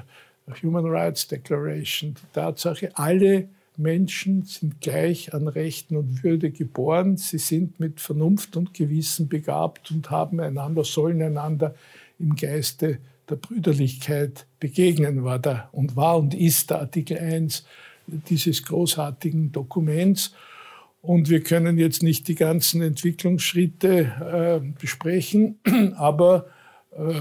Human 0.63 0.87
Rights 0.87 1.27
Declaration, 1.27 2.15
die 2.15 2.33
Tatsache, 2.33 2.91
alle 2.95 3.49
Menschen 3.79 4.43
sind 4.43 4.81
gleich 4.81 5.33
an 5.35 5.47
Rechten 5.47 5.97
und 5.97 6.25
Würde 6.25 6.51
geboren. 6.51 7.17
Sie 7.17 7.39
sind 7.39 7.79
mit 7.79 8.01
Vernunft 8.01 8.57
und 8.57 8.75
Gewissen 8.75 9.29
begabt 9.29 9.91
und 9.91 10.11
haben 10.11 10.41
einander, 10.41 10.85
sollen 10.85 11.23
einander 11.23 11.75
im 12.19 12.35
Geiste 12.35 12.99
der 13.31 13.37
Brüderlichkeit 13.37 14.47
begegnen, 14.59 15.23
war 15.25 15.39
da 15.39 15.69
und 15.73 15.97
war 15.97 16.19
und 16.19 16.35
ist 16.35 16.71
der 16.71 16.81
Artikel 16.81 17.19
1 17.19 17.65
dieses 18.07 18.65
großartigen 18.65 19.53
Dokuments. 19.53 20.35
Und 21.01 21.29
wir 21.29 21.43
können 21.43 21.79
jetzt 21.79 22.03
nicht 22.03 22.27
die 22.27 22.35
ganzen 22.35 22.83
Entwicklungsschritte 22.83 24.61
äh, 24.61 24.81
besprechen, 24.81 25.61
aber 25.97 26.47
äh, 26.97 27.21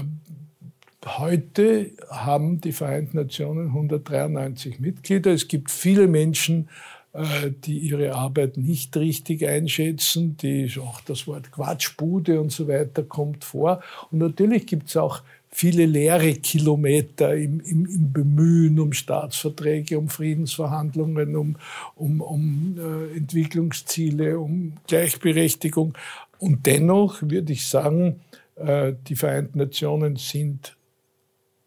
Heute 1.06 1.92
haben 2.10 2.60
die 2.60 2.72
Vereinten 2.72 3.18
Nationen 3.18 3.68
193 3.68 4.80
Mitglieder. 4.80 5.32
Es 5.32 5.46
gibt 5.46 5.70
viele 5.70 6.08
Menschen, 6.08 6.68
äh, 7.12 7.52
die 7.64 7.78
ihre 7.78 8.14
Arbeit 8.14 8.56
nicht 8.56 8.96
richtig 8.96 9.46
einschätzen, 9.46 10.36
die 10.36 10.68
auch 10.80 11.00
das 11.02 11.28
Wort 11.28 11.52
Quatschbude 11.52 12.40
und 12.40 12.50
so 12.50 12.66
weiter 12.66 13.04
kommt 13.04 13.44
vor. 13.44 13.80
Und 14.10 14.18
natürlich 14.18 14.66
gibt 14.66 14.88
es 14.88 14.96
auch 14.96 15.22
viele 15.50 15.86
leere 15.86 16.34
Kilometer 16.34 17.34
im, 17.34 17.60
im, 17.60 17.86
im, 17.86 18.12
Bemühen 18.12 18.80
um 18.80 18.92
Staatsverträge, 18.92 19.98
um 19.98 20.08
Friedensverhandlungen, 20.08 21.36
um, 21.36 21.56
um, 21.94 22.20
um 22.20 22.76
äh, 22.76 23.16
Entwicklungsziele, 23.16 24.38
um 24.38 24.72
Gleichberechtigung. 24.88 25.94
Und 26.38 26.66
dennoch 26.66 27.22
würde 27.22 27.52
ich 27.52 27.66
sagen, 27.68 28.20
äh, 28.56 28.94
die 29.08 29.16
Vereinten 29.16 29.58
Nationen 29.58 30.16
sind 30.16 30.76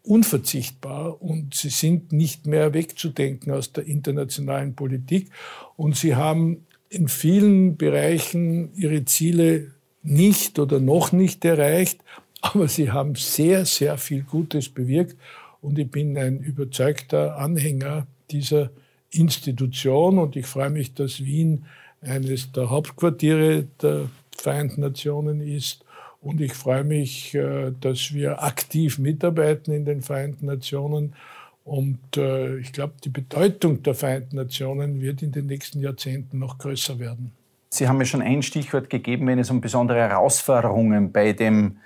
unverzichtbar 0.04 1.22
und 1.22 1.54
sie 1.54 1.70
sind 1.70 2.12
nicht 2.12 2.48
mehr 2.48 2.74
wegzudenken 2.74 3.52
aus 3.52 3.72
der 3.72 3.86
internationalen 3.86 4.76
Politik. 4.76 5.30
Und 5.76 5.96
sie 5.96 6.16
haben 6.16 6.66
in 6.90 7.08
vielen 7.08 7.78
Bereichen 7.78 8.74
ihre 8.74 9.06
Ziele 9.06 9.72
nicht 10.04 10.60
oder 10.60 10.80
noch 10.80 11.12
nicht 11.12 11.46
erreicht, 11.46 12.00
aber 12.42 12.68
sie 12.68 12.92
haben 12.92 13.16
sehr, 13.16 13.66
sehr 13.66 13.98
viel 13.98 14.24
Gutes 14.24 14.70
bewirkt. 14.70 15.16
Und 15.62 15.78
ich 15.78 15.90
bin 15.90 16.18
ein 16.18 16.40
überzeugter 16.40 17.38
Anhänger 17.38 18.08
dieser 18.32 18.72
Institution 19.12 20.18
und 20.18 20.36
ich 20.36 20.48
freue 20.48 20.72
mich, 20.72 20.94
dass 20.96 21.24
Wien 21.24 21.66
eines 22.02 22.52
der 22.52 22.70
Hauptquartiere 22.72 23.68
der 23.82 24.10
Vereinten 24.36 24.82
Nationen 24.82 25.42
ist 25.42 25.86
und 26.22 26.40
ich 26.40 26.54
freue 26.54 26.84
mich, 26.84 27.34
äh, 27.36 27.72
dass 27.82 28.14
wir 28.14 28.44
aktiv 28.44 29.00
mitarbeiten 29.00 29.74
in 29.74 29.86
den 29.86 30.02
Vereinten 30.02 30.46
Nationen. 30.46 31.14
Und 31.64 32.00
äh, 32.16 32.58
ich 32.58 32.74
glaube, 32.74 32.94
die 33.04 33.10
Bedeutung 33.10 33.84
der 33.84 33.96
Vereinten 33.96 34.36
Nationen 34.36 35.02
wird 35.02 35.22
in 35.24 35.32
den 35.32 35.48
nächsten 35.48 35.82
Jahrzehnten 35.82 36.40
noch 36.40 36.58
größer 36.58 37.00
werden. 37.00 37.32
Sie 37.70 37.88
haben 37.88 37.98
mir 37.98 38.06
schon 38.06 38.22
ein 38.22 38.44
Stichwort 38.44 38.90
gegeben, 38.90 39.28
wenn 39.28 39.40
es 39.40 39.50
um 39.50 39.62
besondere 39.62 40.00
Herausforderungen 40.00 41.12
bei, 41.12 41.34
dem, 41.34 41.78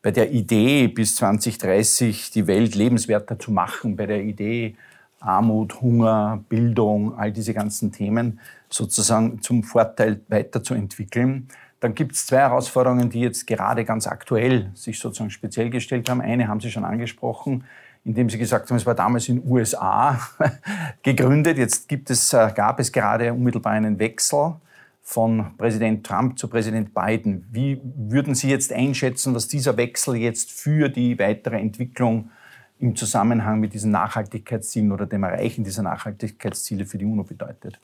bei 0.00 0.10
der 0.10 0.30
Idee, 0.30 0.88
bis 0.88 1.16
2030 1.16 2.30
die 2.30 2.46
Welt 2.46 2.74
lebenswerter 2.74 3.38
zu 3.38 3.50
machen, 3.50 3.96
bei 3.96 4.06
der 4.06 4.22
Idee 4.22 4.76
Armut, 5.22 5.80
Hunger, 5.80 6.42
Bildung, 6.48 7.16
all 7.16 7.32
diese 7.32 7.54
ganzen 7.54 7.92
Themen 7.92 8.40
sozusagen 8.68 9.40
zum 9.42 9.62
Vorteil 9.62 10.20
weiterzuentwickeln. 10.28 11.48
Dann 11.82 11.96
gibt 11.96 12.12
es 12.12 12.26
zwei 12.26 12.38
Herausforderungen, 12.38 13.10
die 13.10 13.22
jetzt 13.22 13.44
gerade 13.44 13.84
ganz 13.84 14.06
aktuell 14.06 14.70
sich 14.72 15.00
sozusagen 15.00 15.30
speziell 15.30 15.68
gestellt 15.68 16.08
haben. 16.08 16.20
Eine 16.20 16.46
haben 16.46 16.60
Sie 16.60 16.70
schon 16.70 16.84
angesprochen, 16.84 17.64
indem 18.04 18.30
Sie 18.30 18.38
gesagt 18.38 18.70
haben, 18.70 18.76
es 18.76 18.86
war 18.86 18.94
damals 18.94 19.28
in 19.28 19.40
den 19.40 19.50
USA 19.50 20.16
gegründet. 21.02 21.58
Jetzt 21.58 21.88
gibt 21.88 22.08
es, 22.10 22.32
äh, 22.34 22.52
gab 22.54 22.78
es 22.78 22.92
gerade 22.92 23.32
unmittelbar 23.32 23.72
einen 23.72 23.98
Wechsel 23.98 24.54
von 25.02 25.56
Präsident 25.58 26.06
Trump 26.06 26.38
zu 26.38 26.46
Präsident 26.46 26.94
Biden. 26.94 27.48
Wie 27.50 27.80
würden 27.82 28.36
Sie 28.36 28.48
jetzt 28.48 28.72
einschätzen, 28.72 29.34
was 29.34 29.48
dieser 29.48 29.76
Wechsel 29.76 30.14
jetzt 30.14 30.52
für 30.52 30.88
die 30.88 31.18
weitere 31.18 31.58
Entwicklung 31.58 32.30
im 32.78 32.94
Zusammenhang 32.94 33.58
mit 33.58 33.74
diesen 33.74 33.90
Nachhaltigkeitszielen 33.90 34.92
oder 34.92 35.06
dem 35.06 35.24
Erreichen 35.24 35.64
dieser 35.64 35.82
Nachhaltigkeitsziele 35.82 36.86
für 36.86 36.98
die 36.98 37.06
UNO 37.06 37.24
bedeutet? 37.24 37.80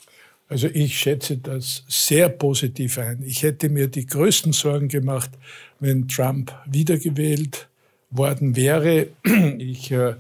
Also 0.49 0.69
ich 0.69 0.99
schätze 0.99 1.37
das 1.37 1.85
sehr 1.88 2.31
positiv 2.31 2.99
ein. 2.99 3.23
Ich 3.23 3.43
hätte 3.43 3.69
mir 3.69 3.88
die 3.88 4.07
größten 4.07 4.52
Sorgen 4.52 4.88
gemacht, 4.88 5.31
wenn 5.78 6.09
Trump 6.09 6.55
wiedergewählt 6.67 7.69
worden 8.11 8.57
wäre. 8.57 9.09
Ich 9.59 9.90
äh, 9.90 10.14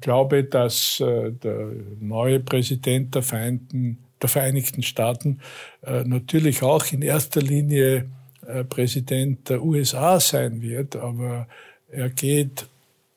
glaube, 0.00 0.44
dass 0.44 1.00
äh, 1.00 1.32
der 1.32 1.70
neue 2.00 2.40
Präsident 2.40 3.14
der 3.14 3.22
Vereinten, 3.22 3.98
der 4.22 4.28
Vereinigten 4.28 4.82
Staaten 4.82 5.40
äh, 5.82 6.04
natürlich 6.04 6.62
auch 6.62 6.90
in 6.92 7.02
erster 7.02 7.42
Linie 7.42 8.06
äh, 8.46 8.64
Präsident 8.64 9.48
der 9.48 9.62
USA 9.62 10.20
sein 10.20 10.62
wird, 10.62 10.96
aber 10.96 11.46
er 11.90 12.08
geht 12.08 12.66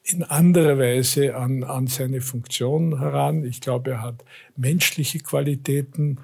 in 0.04 0.24
anderer 0.24 0.78
Weise 0.78 1.36
an, 1.36 1.64
an 1.64 1.88
seine 1.88 2.20
Funktion 2.20 3.00
heran. 3.00 3.46
Ich 3.46 3.62
glaube, 3.62 3.92
er 3.92 4.02
hat 4.02 4.26
menschliche 4.58 5.20
Qualitäten, 5.20 6.18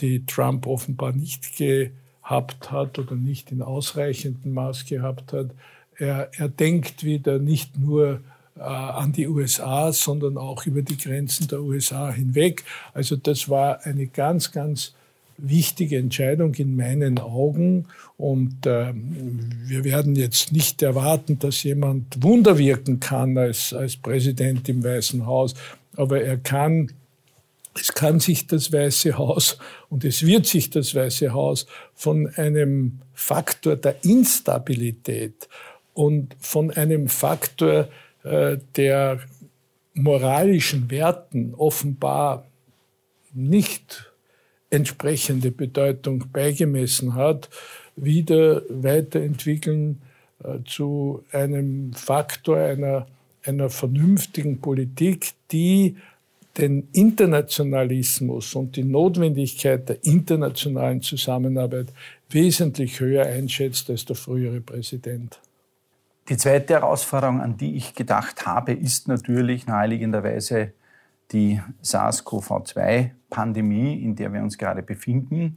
die 0.00 0.26
Trump 0.26 0.66
offenbar 0.66 1.12
nicht 1.12 1.56
gehabt 1.56 2.70
hat 2.70 2.98
oder 2.98 3.14
nicht 3.14 3.52
in 3.52 3.62
ausreichendem 3.62 4.52
Maß 4.52 4.86
gehabt 4.86 5.32
hat. 5.32 5.50
Er, 5.96 6.30
er 6.36 6.48
denkt 6.48 7.04
wieder 7.04 7.38
nicht 7.38 7.78
nur 7.78 8.20
äh, 8.56 8.60
an 8.62 9.12
die 9.12 9.28
USA, 9.28 9.92
sondern 9.92 10.38
auch 10.38 10.66
über 10.66 10.82
die 10.82 10.96
Grenzen 10.96 11.48
der 11.48 11.60
USA 11.60 12.10
hinweg. 12.10 12.64
Also 12.92 13.16
das 13.16 13.48
war 13.48 13.84
eine 13.84 14.06
ganz, 14.06 14.52
ganz 14.52 14.94
wichtige 15.36 15.98
Entscheidung 15.98 16.54
in 16.54 16.76
meinen 16.76 17.18
Augen. 17.18 17.86
Und 18.16 18.66
äh, 18.66 18.92
wir 18.94 19.84
werden 19.84 20.16
jetzt 20.16 20.52
nicht 20.52 20.82
erwarten, 20.82 21.38
dass 21.38 21.62
jemand 21.62 22.22
Wunder 22.22 22.58
wirken 22.58 23.00
kann 23.00 23.36
als, 23.36 23.72
als 23.72 23.96
Präsident 23.96 24.68
im 24.68 24.84
Weißen 24.84 25.26
Haus, 25.26 25.54
aber 25.96 26.22
er 26.22 26.36
kann 26.38 26.92
es 27.78 27.92
kann 27.92 28.20
sich 28.20 28.46
das 28.46 28.72
Weiße 28.72 29.18
Haus 29.18 29.58
und 29.88 30.04
es 30.04 30.24
wird 30.24 30.46
sich 30.46 30.70
das 30.70 30.94
Weiße 30.94 31.32
Haus 31.32 31.66
von 31.94 32.28
einem 32.36 33.00
Faktor 33.12 33.76
der 33.76 34.04
Instabilität 34.04 35.48
und 35.92 36.36
von 36.40 36.70
einem 36.70 37.08
Faktor 37.08 37.88
äh, 38.22 38.58
der 38.76 39.20
moralischen 39.94 40.90
Werten 40.90 41.54
offenbar 41.54 42.46
nicht 43.32 44.12
entsprechende 44.70 45.50
Bedeutung 45.50 46.24
beigemessen 46.32 47.14
hat, 47.14 47.48
wieder 47.96 48.62
weiterentwickeln 48.68 50.02
äh, 50.42 50.58
zu 50.64 51.24
einem 51.30 51.92
Faktor 51.92 52.58
einer, 52.58 53.06
einer 53.44 53.70
vernünftigen 53.70 54.60
Politik, 54.60 55.32
die 55.52 55.96
den 56.56 56.88
Internationalismus 56.92 58.54
und 58.54 58.76
die 58.76 58.84
Notwendigkeit 58.84 59.88
der 59.88 60.04
internationalen 60.04 61.02
Zusammenarbeit 61.02 61.92
wesentlich 62.30 63.00
höher 63.00 63.26
einschätzt 63.26 63.90
als 63.90 64.04
der 64.04 64.14
frühere 64.16 64.60
Präsident. 64.60 65.40
Die 66.28 66.36
zweite 66.36 66.74
Herausforderung, 66.74 67.40
an 67.40 67.56
die 67.56 67.76
ich 67.76 67.94
gedacht 67.94 68.46
habe, 68.46 68.72
ist 68.72 69.08
natürlich 69.08 69.66
naheliegenderweise 69.66 70.72
die 71.32 71.60
SARS-CoV-2-Pandemie, 71.82 74.00
in 74.02 74.14
der 74.16 74.32
wir 74.32 74.40
uns 74.42 74.56
gerade 74.56 74.82
befinden. 74.82 75.56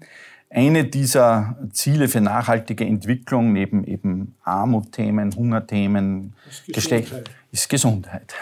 eine 0.49 0.85
dieser 0.85 1.57
Ziele 1.71 2.07
für 2.07 2.21
nachhaltige 2.21 2.85
Entwicklung 2.85 3.53
neben 3.53 3.83
eben 3.83 4.35
Armutthemen, 4.43 5.35
Hungerthemen, 5.35 6.33
Geschlecht 6.67 7.13
ist 7.51 7.69
Gesundheit. 7.69 8.33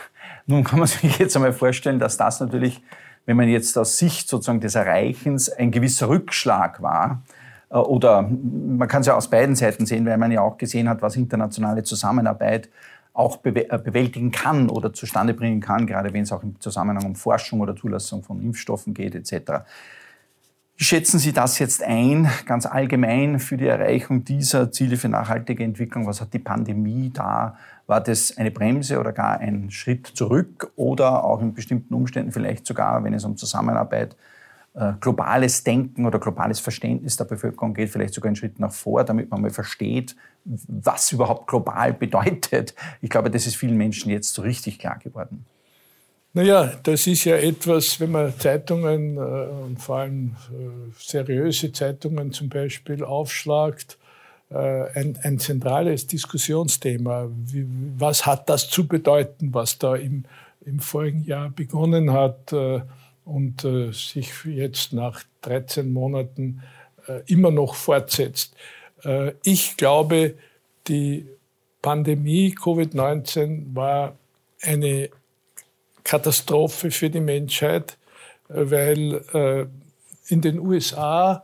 Nun 0.45 0.63
kann 0.63 0.79
man 0.79 0.87
sich 0.87 1.17
jetzt 1.17 1.35
einmal 1.35 1.53
vorstellen, 1.53 1.99
dass 1.99 2.17
das 2.17 2.39
natürlich, 2.39 2.81
wenn 3.25 3.37
man 3.37 3.49
jetzt 3.49 3.77
aus 3.77 3.97
Sicht 3.97 4.27
sozusagen 4.27 4.61
des 4.61 4.75
Erreichens 4.75 5.49
ein 5.49 5.71
gewisser 5.71 6.09
Rückschlag 6.09 6.81
war, 6.81 7.23
äh, 7.69 7.77
oder 7.77 8.21
man 8.23 8.87
kann 8.87 9.01
es 9.01 9.07
ja 9.07 9.15
aus 9.15 9.29
beiden 9.29 9.55
Seiten 9.55 9.85
sehen, 9.85 10.05
weil 10.05 10.17
man 10.17 10.31
ja 10.31 10.41
auch 10.41 10.57
gesehen 10.57 10.89
hat, 10.89 11.01
was 11.01 11.15
internationale 11.15 11.83
Zusammenarbeit 11.83 12.69
auch 13.13 13.43
äh, 13.45 13.51
bewältigen 13.51 14.31
kann 14.31 14.69
oder 14.69 14.93
zustande 14.93 15.33
bringen 15.33 15.61
kann, 15.61 15.87
gerade 15.87 16.13
wenn 16.13 16.23
es 16.23 16.31
auch 16.31 16.43
im 16.43 16.59
Zusammenhang 16.59 17.05
um 17.05 17.15
Forschung 17.15 17.61
oder 17.61 17.75
Zulassung 17.75 18.23
von 18.23 18.41
Impfstoffen 18.41 18.93
geht 18.93 19.15
etc. 19.15 19.63
Wie 20.77 20.83
schätzen 20.83 21.19
Sie 21.19 21.31
das 21.31 21.57
jetzt 21.59 21.81
ein, 21.83 22.29
ganz 22.45 22.65
allgemein 22.65 23.39
für 23.39 23.55
die 23.55 23.67
Erreichung 23.67 24.25
dieser 24.25 24.73
Ziele 24.73 24.97
für 24.97 25.07
nachhaltige 25.07 25.63
Entwicklung? 25.63 26.05
Was 26.05 26.19
hat 26.19 26.33
die 26.33 26.39
Pandemie 26.39 27.11
da? 27.13 27.57
War 27.87 28.01
das 28.01 28.35
eine 28.37 28.51
Bremse 28.51 28.99
oder 28.99 29.11
gar 29.11 29.39
ein 29.39 29.69
Schritt 29.69 30.07
zurück 30.07 30.71
oder 30.75 31.23
auch 31.23 31.41
in 31.41 31.53
bestimmten 31.53 31.93
Umständen 31.93 32.31
vielleicht 32.31 32.65
sogar, 32.65 33.03
wenn 33.03 33.13
es 33.13 33.25
um 33.25 33.37
Zusammenarbeit, 33.37 34.15
äh, 34.73 34.93
globales 34.99 35.63
Denken 35.63 36.05
oder 36.05 36.19
globales 36.19 36.59
Verständnis 36.59 37.15
der 37.15 37.25
Bevölkerung 37.25 37.73
geht, 37.73 37.89
vielleicht 37.89 38.13
sogar 38.13 38.27
einen 38.27 38.35
Schritt 38.35 38.59
nach 38.59 38.73
vor, 38.73 39.03
damit 39.03 39.29
man 39.29 39.41
mal 39.41 39.49
versteht, 39.49 40.15
was 40.43 41.11
überhaupt 41.11 41.47
global 41.47 41.93
bedeutet? 41.99 42.75
Ich 43.01 43.09
glaube, 43.09 43.31
das 43.31 43.45
ist 43.47 43.55
vielen 43.55 43.77
Menschen 43.77 44.11
jetzt 44.11 44.33
so 44.33 44.41
richtig 44.41 44.79
klar 44.79 44.99
geworden. 44.99 45.45
Naja, 46.33 46.73
das 46.83 47.07
ist 47.07 47.23
ja 47.23 47.37
etwas, 47.37 47.97
wenn 48.01 48.11
man 48.11 48.37
Zeitungen, 48.37 49.15
äh, 49.15 49.19
und 49.19 49.79
vor 49.79 49.99
allem 49.99 50.35
äh, 50.51 50.91
seriöse 50.99 51.71
Zeitungen 51.71 52.33
zum 52.33 52.49
Beispiel, 52.49 53.05
aufschlagt, 53.05 53.97
ein, 54.49 55.17
ein 55.23 55.39
zentrales 55.39 56.05
Diskussionsthema. 56.07 57.29
Wie, 57.29 57.65
was 57.97 58.25
hat 58.25 58.47
das 58.47 58.69
zu 58.69 58.87
bedeuten, 58.87 59.53
was 59.53 59.79
da 59.79 59.95
im, 59.95 60.25
im 60.65 60.79
vorigen 60.79 61.23
Jahr 61.25 61.49
begonnen 61.49 62.13
hat 62.13 62.53
und 62.53 63.67
sich 63.91 64.31
jetzt 64.45 64.93
nach 64.93 65.23
13 65.41 65.91
Monaten 65.91 66.61
immer 67.25 67.49
noch 67.49 67.73
fortsetzt? 67.73 68.55
ich 69.43 69.77
glaube, 69.77 70.35
die 70.87 71.27
Pandemie 71.85 72.55
Covid-19 72.59 73.75
war 73.75 74.15
eine 74.61 75.11
Katastrophe 76.03 76.89
für 76.89 77.11
die 77.11 77.19
Menschheit, 77.19 77.97
äh, 78.49 78.71
weil 78.71 79.23
äh, 79.33 79.67
in 80.33 80.41
den 80.41 80.59
USA 80.59 81.43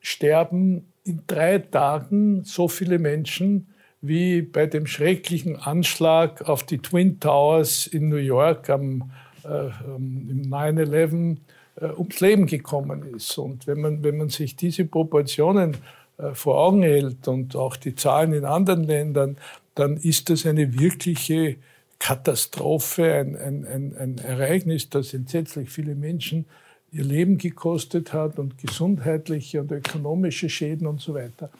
sterben 0.00 0.89
in 1.10 1.22
drei 1.26 1.58
Tagen 1.58 2.44
so 2.44 2.68
viele 2.68 2.98
Menschen 2.98 3.66
wie 4.02 4.42
bei 4.42 4.66
dem 4.66 4.86
schrecklichen 4.86 5.56
Anschlag 5.56 6.48
auf 6.48 6.62
die 6.62 6.78
Twin 6.78 7.20
Towers 7.20 7.86
in 7.86 8.08
New 8.08 8.16
York 8.16 8.70
am 8.70 9.10
äh, 9.44 9.70
im 9.96 10.50
9-11 10.50 11.36
äh, 11.80 11.86
ums 11.96 12.20
Leben 12.20 12.46
gekommen 12.46 13.14
ist. 13.14 13.36
Und 13.38 13.66
wenn 13.66 13.80
man, 13.80 14.02
wenn 14.02 14.18
man 14.18 14.28
sich 14.28 14.56
diese 14.56 14.84
Proportionen 14.84 15.76
äh, 16.18 16.34
vor 16.34 16.58
Augen 16.58 16.82
hält 16.82 17.26
und 17.28 17.56
auch 17.56 17.76
die 17.76 17.94
Zahlen 17.94 18.32
in 18.32 18.44
anderen 18.44 18.84
Ländern, 18.84 19.36
dann 19.74 19.96
ist 19.96 20.30
das 20.30 20.46
eine 20.46 20.78
wirkliche 20.78 21.56
Katastrophe, 21.98 23.12
ein, 23.14 23.36
ein, 23.36 23.66
ein, 23.66 23.96
ein 23.96 24.18
Ereignis, 24.18 24.88
das 24.88 25.14
entsetzlich 25.14 25.70
viele 25.70 25.94
Menschen 25.94 26.46
ihr 26.92 27.04
Leben 27.04 27.38
gekostet 27.38 28.12
hat 28.12 28.38
und 28.38 28.58
gesundheitliche 28.58 29.60
und 29.60 29.70
ökonomische 29.70 30.48
Schäden 30.48 30.86
und 30.86 31.00
so 31.00 31.14
weiter. 31.14 31.50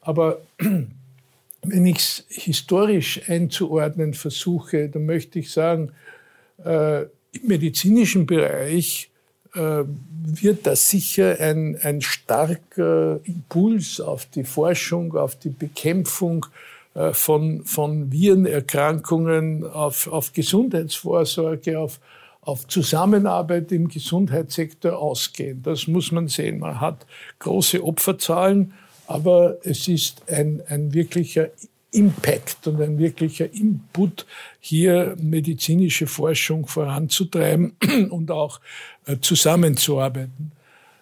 Aber 0.00 0.40
wenn 0.58 1.86
ich 1.86 1.96
es 1.96 2.24
historisch 2.28 3.28
einzuordnen 3.28 4.14
versuche, 4.14 4.88
dann 4.88 5.06
möchte 5.06 5.38
ich 5.38 5.50
sagen, 5.50 5.92
äh, 6.64 7.02
im 7.02 7.48
medizinischen 7.48 8.26
Bereich 8.26 9.10
äh, 9.54 9.84
wird 10.26 10.66
das 10.66 10.90
sicher 10.90 11.38
ein, 11.40 11.78
ein 11.82 12.00
starker 12.00 13.20
Impuls 13.24 14.00
auf 14.00 14.26
die 14.26 14.44
Forschung, 14.44 15.16
auf 15.16 15.36
die 15.36 15.50
Bekämpfung 15.50 16.46
äh, 16.94 17.12
von, 17.12 17.64
von 17.64 18.12
Virenerkrankungen 18.12 19.64
auf, 19.64 20.06
auf 20.06 20.32
Gesundheitsvorsorge, 20.32 21.78
auf, 21.78 22.00
auf 22.44 22.66
Zusammenarbeit 22.68 23.72
im 23.72 23.88
Gesundheitssektor 23.88 24.98
ausgehen. 24.98 25.62
Das 25.62 25.86
muss 25.86 26.12
man 26.12 26.28
sehen. 26.28 26.58
Man 26.58 26.80
hat 26.80 27.06
große 27.38 27.82
Opferzahlen, 27.82 28.74
aber 29.06 29.58
es 29.64 29.88
ist 29.88 30.22
ein, 30.30 30.62
ein 30.68 30.92
wirklicher 30.92 31.50
Impact 31.94 32.66
und 32.66 32.80
ein 32.80 32.98
wirklicher 32.98 33.52
Input, 33.52 34.26
hier 34.58 35.14
medizinische 35.20 36.06
Forschung 36.06 36.66
voranzutreiben 36.66 37.76
und 38.10 38.30
auch 38.30 38.60
äh, 39.06 39.18
zusammenzuarbeiten. 39.20 40.52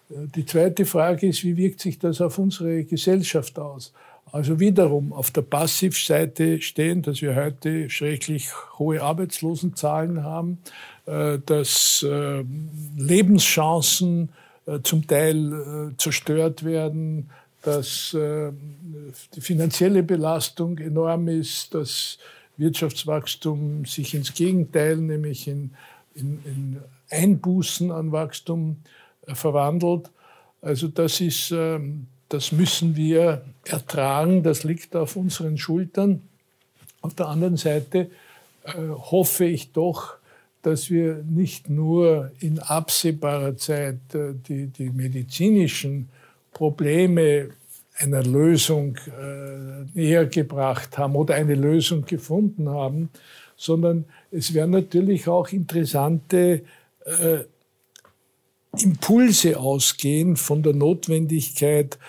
Äh, 0.09 0.27
die 0.35 0.45
zweite 0.45 0.85
Frage 0.85 1.27
ist, 1.27 1.43
wie 1.43 1.57
wirkt 1.57 1.81
sich 1.81 1.97
das 1.97 2.21
auf 2.21 2.37
unsere 2.37 2.83
Gesellschaft 2.83 3.57
aus? 3.57 3.91
Also 4.33 4.59
wiederum 4.59 5.13
auf 5.13 5.29
der 5.29 5.43
Passivseite 5.43 6.59
stehen, 6.59 7.03
dass 7.03 7.21
wir 7.21 7.35
heute 7.35 7.87
schrecklich 7.91 8.49
hohe 8.79 8.99
Arbeitslosenzahlen 8.99 10.23
haben, 10.23 10.57
äh, 11.05 11.37
dass 11.45 12.01
äh, 12.01 12.43
Lebenschancen 12.97 14.29
äh, 14.65 14.79
zum 14.81 15.05
Teil 15.05 15.93
zerstört 15.97 16.63
werden, 16.63 17.29
dass 17.61 18.13
die 18.13 19.39
finanzielle 19.41 20.03
Belastung 20.03 20.79
enorm 20.79 21.29
ist, 21.29 21.73
dass 21.73 22.17
Wirtschaftswachstum 22.57 23.85
sich 23.85 24.15
ins 24.15 24.33
Gegenteil, 24.33 24.97
nämlich 24.97 25.47
in, 25.47 25.69
in, 26.13 26.39
in 26.43 26.81
Einbußen 27.09 27.89
an 27.89 28.11
Wachstum 28.11 28.77
verwandelt. 29.27 30.09
Also 30.61 30.89
das 30.89 31.21
ist 31.21 31.51
ähm, 31.51 32.07
das 32.33 32.51
müssen 32.51 32.95
wir 32.95 33.43
ertragen, 33.63 34.41
das 34.41 34.63
liegt 34.63 34.95
auf 34.95 35.15
unseren 35.15 35.59
Schultern. 35.59 36.23
Auf 37.01 37.13
der 37.13 37.27
anderen 37.27 37.57
Seite 37.57 38.09
äh, 38.63 38.71
hoffe 38.89 39.45
ich 39.45 39.71
doch, 39.71 40.15
dass 40.63 40.89
wir 40.89 41.23
nicht 41.29 41.69
nur 41.69 42.31
in 42.39 42.57
absehbarer 42.57 43.55
Zeit 43.57 43.99
äh, 44.15 44.33
die, 44.47 44.67
die 44.67 44.89
medizinischen 44.89 46.09
Probleme 46.53 47.49
einer 47.99 48.23
Lösung 48.23 48.95
äh, 48.95 49.85
näher 49.93 50.25
gebracht 50.25 50.97
haben 50.97 51.15
oder 51.15 51.35
eine 51.35 51.53
Lösung 51.53 52.03
gefunden 52.05 52.67
haben, 52.67 53.09
sondern 53.55 54.05
es 54.31 54.55
werden 54.55 54.71
natürlich 54.71 55.27
auch 55.27 55.49
interessante 55.49 56.63
äh, 57.05 57.43
Impulse 58.75 59.59
ausgehen 59.59 60.35
von 60.35 60.63
der 60.63 60.73
Notwendigkeit, 60.73 61.99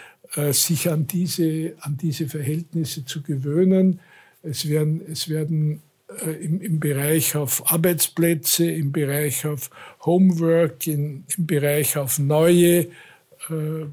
sich 0.53 0.91
an 0.91 1.07
diese, 1.07 1.75
an 1.81 1.97
diese 1.97 2.27
Verhältnisse 2.29 3.05
zu 3.05 3.23
gewöhnen. 3.23 4.01
Es 4.43 4.69
werden, 4.69 5.01
es 5.11 5.29
werden 5.29 5.81
äh, 6.25 6.31
im, 6.45 6.61
im 6.61 6.81
Bereich 6.81 7.37
auf 7.37 7.73
Arbeitsplätze, 7.73 8.71
im 8.71 8.93
Bereich 8.93 9.47
auf 9.47 9.71
Homework, 10.05 10.87
in, 10.87 11.25
im 11.37 11.47
Bereich 11.47 11.97
auf 11.97 12.19
neue 12.19 12.81
äh, 12.81 13.87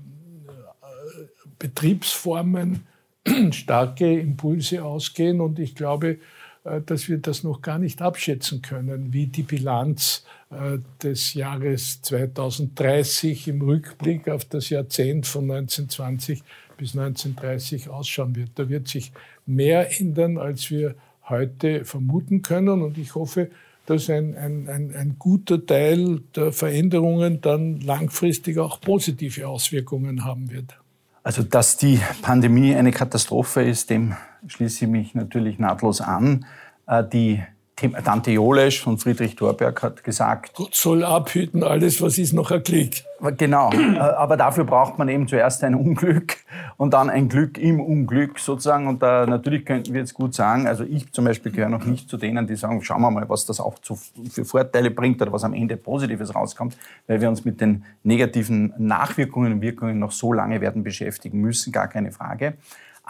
Betriebsformen 1.60 2.86
starke 3.52 4.20
Impulse 4.20 4.84
ausgehen. 4.84 5.42
Und 5.42 5.60
ich 5.60 5.76
glaube, 5.76 6.10
äh, 6.10 6.18
dass 6.63 7.10
wir 7.10 7.17
das 7.17 7.43
noch 7.43 7.62
gar 7.62 7.80
nicht 7.80 8.02
abschätzen 8.02 8.62
können, 8.62 9.13
wie 9.13 9.28
die 9.28 9.43
Bilanz 9.43 10.24
äh, 10.52 10.78
des 11.02 11.34
Jahres 11.34 12.02
2030 12.04 13.47
im 13.47 13.62
Rückblick 13.62 14.30
auf 14.30 14.45
das 14.45 14.69
Jahrzehnt 14.69 15.26
von 15.26 15.50
1920 15.50 16.43
bis 16.78 16.95
1930 16.95 17.89
ausschauen 17.89 18.36
wird. 18.36 18.52
Da 18.56 18.69
wird 18.69 18.88
sich 18.88 19.12
mehr 19.45 20.00
ändern, 20.00 20.38
als 20.38 20.69
wir 20.69 20.95
heute 21.30 21.86
vermuten 21.86 22.41
können. 22.41 22.82
Und 22.82 22.97
ich 22.97 23.15
hoffe, 23.15 23.50
dass 23.88 24.10
ein, 24.10 24.36
ein, 24.38 24.69
ein, 24.69 24.95
ein 24.95 25.15
guter 25.17 25.65
Teil 25.65 26.21
der 26.36 26.52
Veränderungen 26.52 27.41
dann 27.41 27.82
langfristig 27.82 28.60
auch 28.60 28.80
positive 28.82 29.47
Auswirkungen 29.47 30.26
haben 30.26 30.52
wird. 30.52 30.78
Also, 31.24 31.43
dass 31.43 31.78
die 31.78 32.00
Pandemie 32.21 32.76
eine 32.76 32.91
Katastrophe 32.91 33.63
ist, 33.63 33.89
dem 33.89 34.15
schließe 34.48 34.86
ich 34.86 34.92
mich 34.92 35.16
natürlich 35.16 35.60
nahtlos 35.60 36.02
an. 36.02 36.46
Äh, 36.88 37.04
die 37.04 37.42
Tante 37.90 38.32
Jolesch 38.32 38.82
von 38.82 38.98
Friedrich 39.00 39.36
Thorberg 39.36 39.82
hat 39.82 40.04
gesagt. 40.04 40.54
Gott 40.54 40.76
soll 40.76 41.04
abhüten, 41.04 41.64
alles, 41.64 42.02
was 42.02 42.18
ist, 42.20 42.34
noch 42.34 42.52
ein 42.52 42.62
Klick. 42.62 43.04
Genau, 43.38 43.72
äh, 43.74 43.98
aber 43.98 44.38
dafür 44.38 44.66
braucht 44.66 45.00
man 45.00 45.10
eben 45.10 45.28
zuerst 45.28 45.64
ein 45.64 45.74
Unglück 45.74 46.38
und 46.78 46.94
dann 46.94 47.10
ein 47.10 47.30
Glück 47.30 47.58
im 47.58 47.80
Unglück 47.80 48.40
sozusagen. 48.40 48.88
Und 48.88 49.02
da 49.02 49.26
natürlich 49.26 49.66
könnten 49.66 49.94
wir 49.94 50.02
jetzt 50.02 50.14
gut 50.14 50.36
sagen, 50.36 50.68
also 50.68 50.84
ich 50.84 51.12
zum 51.12 51.26
Beispiel 51.26 51.52
gehöre 51.52 51.70
noch 51.70 51.86
nicht 51.86 52.10
zu 52.10 52.18
denen, 52.18 52.46
die 52.46 52.56
sagen, 52.56 52.84
schauen 52.84 53.02
wir 53.02 53.12
mal, 53.12 53.28
was 53.30 53.46
das 53.46 53.60
auch 53.60 53.80
zu, 53.80 53.96
für 54.30 54.46
Vorteile 54.46 54.92
bringt 54.92 55.22
oder 55.22 55.32
was 55.32 55.44
am 55.44 55.54
Ende 55.54 55.78
Positives 55.78 56.36
rauskommt, 56.36 56.78
weil 57.08 57.20
wir 57.20 57.30
uns 57.30 57.46
mit 57.46 57.62
den 57.62 57.84
negativen 58.04 58.74
Nachwirkungen 58.78 59.54
und 59.54 59.62
Wirkungen 59.62 59.98
noch 59.98 60.12
so 60.12 60.34
lange 60.34 60.62
werden 60.62 60.84
beschäftigen 60.84 61.42
müssen, 61.42 61.72
gar 61.72 61.88
keine 61.88 62.12
Frage. 62.12 62.54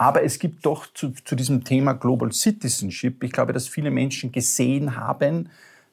Aber 0.02 0.24
es 0.24 0.40
gibt 0.40 0.66
doch 0.66 0.88
zu, 0.92 1.10
zu 1.10 1.36
diesem 1.36 1.62
Thema 1.62 1.92
Global 1.92 2.32
Citizenship, 2.32 3.22
ich 3.22 3.30
glaube, 3.30 3.52
dass 3.52 3.68
viele 3.68 3.92
Menschen 3.92 4.32
gesehen 4.32 4.96
haben, 4.96 5.48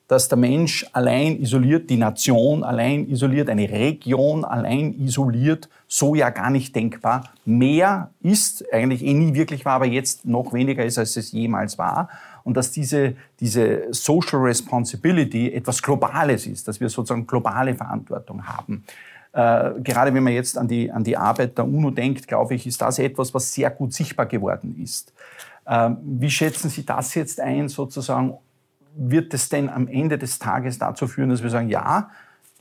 dass 0.07 0.27
der 0.27 0.37
Mensch 0.39 0.83
allein 0.93 1.39
isoliert, 1.39 1.91
die 1.91 1.97
Nation 1.97 2.63
allein 2.63 3.07
isoliert, 3.07 3.51
eine 3.51 3.69
Region 3.69 4.43
allein 4.45 4.99
isoliert, 4.99 5.69
so 5.87 6.15
ja 6.15 6.31
gar 6.31 6.49
nicht 6.49 6.75
denkbar. 6.75 7.25
Mehr 7.45 8.09
ist 8.21 8.65
eigentlich 8.73 9.05
eh 9.05 9.13
nie 9.13 9.35
wirklich 9.35 9.63
war, 9.63 9.73
aber 9.73 9.85
jetzt 9.85 10.25
noch 10.25 10.53
weniger 10.53 10.83
ist, 10.83 10.97
als 10.97 11.15
es 11.15 11.31
jemals 11.31 11.77
war. 11.77 12.09
Und 12.43 12.57
dass 12.57 12.71
diese, 12.71 13.13
diese 13.39 13.89
Social 13.91 14.39
Responsibility 14.39 15.53
etwas 15.53 15.83
Globales 15.83 16.47
ist, 16.47 16.67
dass 16.67 16.79
wir 16.79 16.89
sozusagen 16.89 17.27
globale 17.27 17.75
Verantwortung 17.75 18.47
haben. 18.47 18.85
Äh, 19.31 19.71
gerade 19.81 20.13
wenn 20.13 20.23
man 20.23 20.33
jetzt 20.33 20.57
an 20.57 20.67
die, 20.67 20.91
an 20.91 21.03
die 21.03 21.15
Arbeit 21.15 21.57
der 21.57 21.65
UNO 21.65 21.91
denkt, 21.91 22.27
glaube 22.27 22.55
ich, 22.55 22.65
ist 22.65 22.81
das 22.81 22.99
etwas, 22.99 23.33
was 23.33 23.53
sehr 23.53 23.69
gut 23.69 23.93
sichtbar 23.93 24.25
geworden 24.25 24.75
ist. 24.81 25.13
Ähm, 25.67 25.97
wie 26.01 26.31
schätzen 26.31 26.69
Sie 26.69 26.85
das 26.85 27.13
jetzt 27.15 27.39
ein, 27.39 27.69
sozusagen? 27.69 28.37
Wird 28.95 29.33
es 29.33 29.49
denn 29.49 29.69
am 29.69 29.87
Ende 29.87 30.17
des 30.17 30.39
Tages 30.39 30.79
dazu 30.79 31.07
führen, 31.07 31.29
dass 31.29 31.43
wir 31.43 31.51
sagen, 31.51 31.69
ja, 31.69 32.09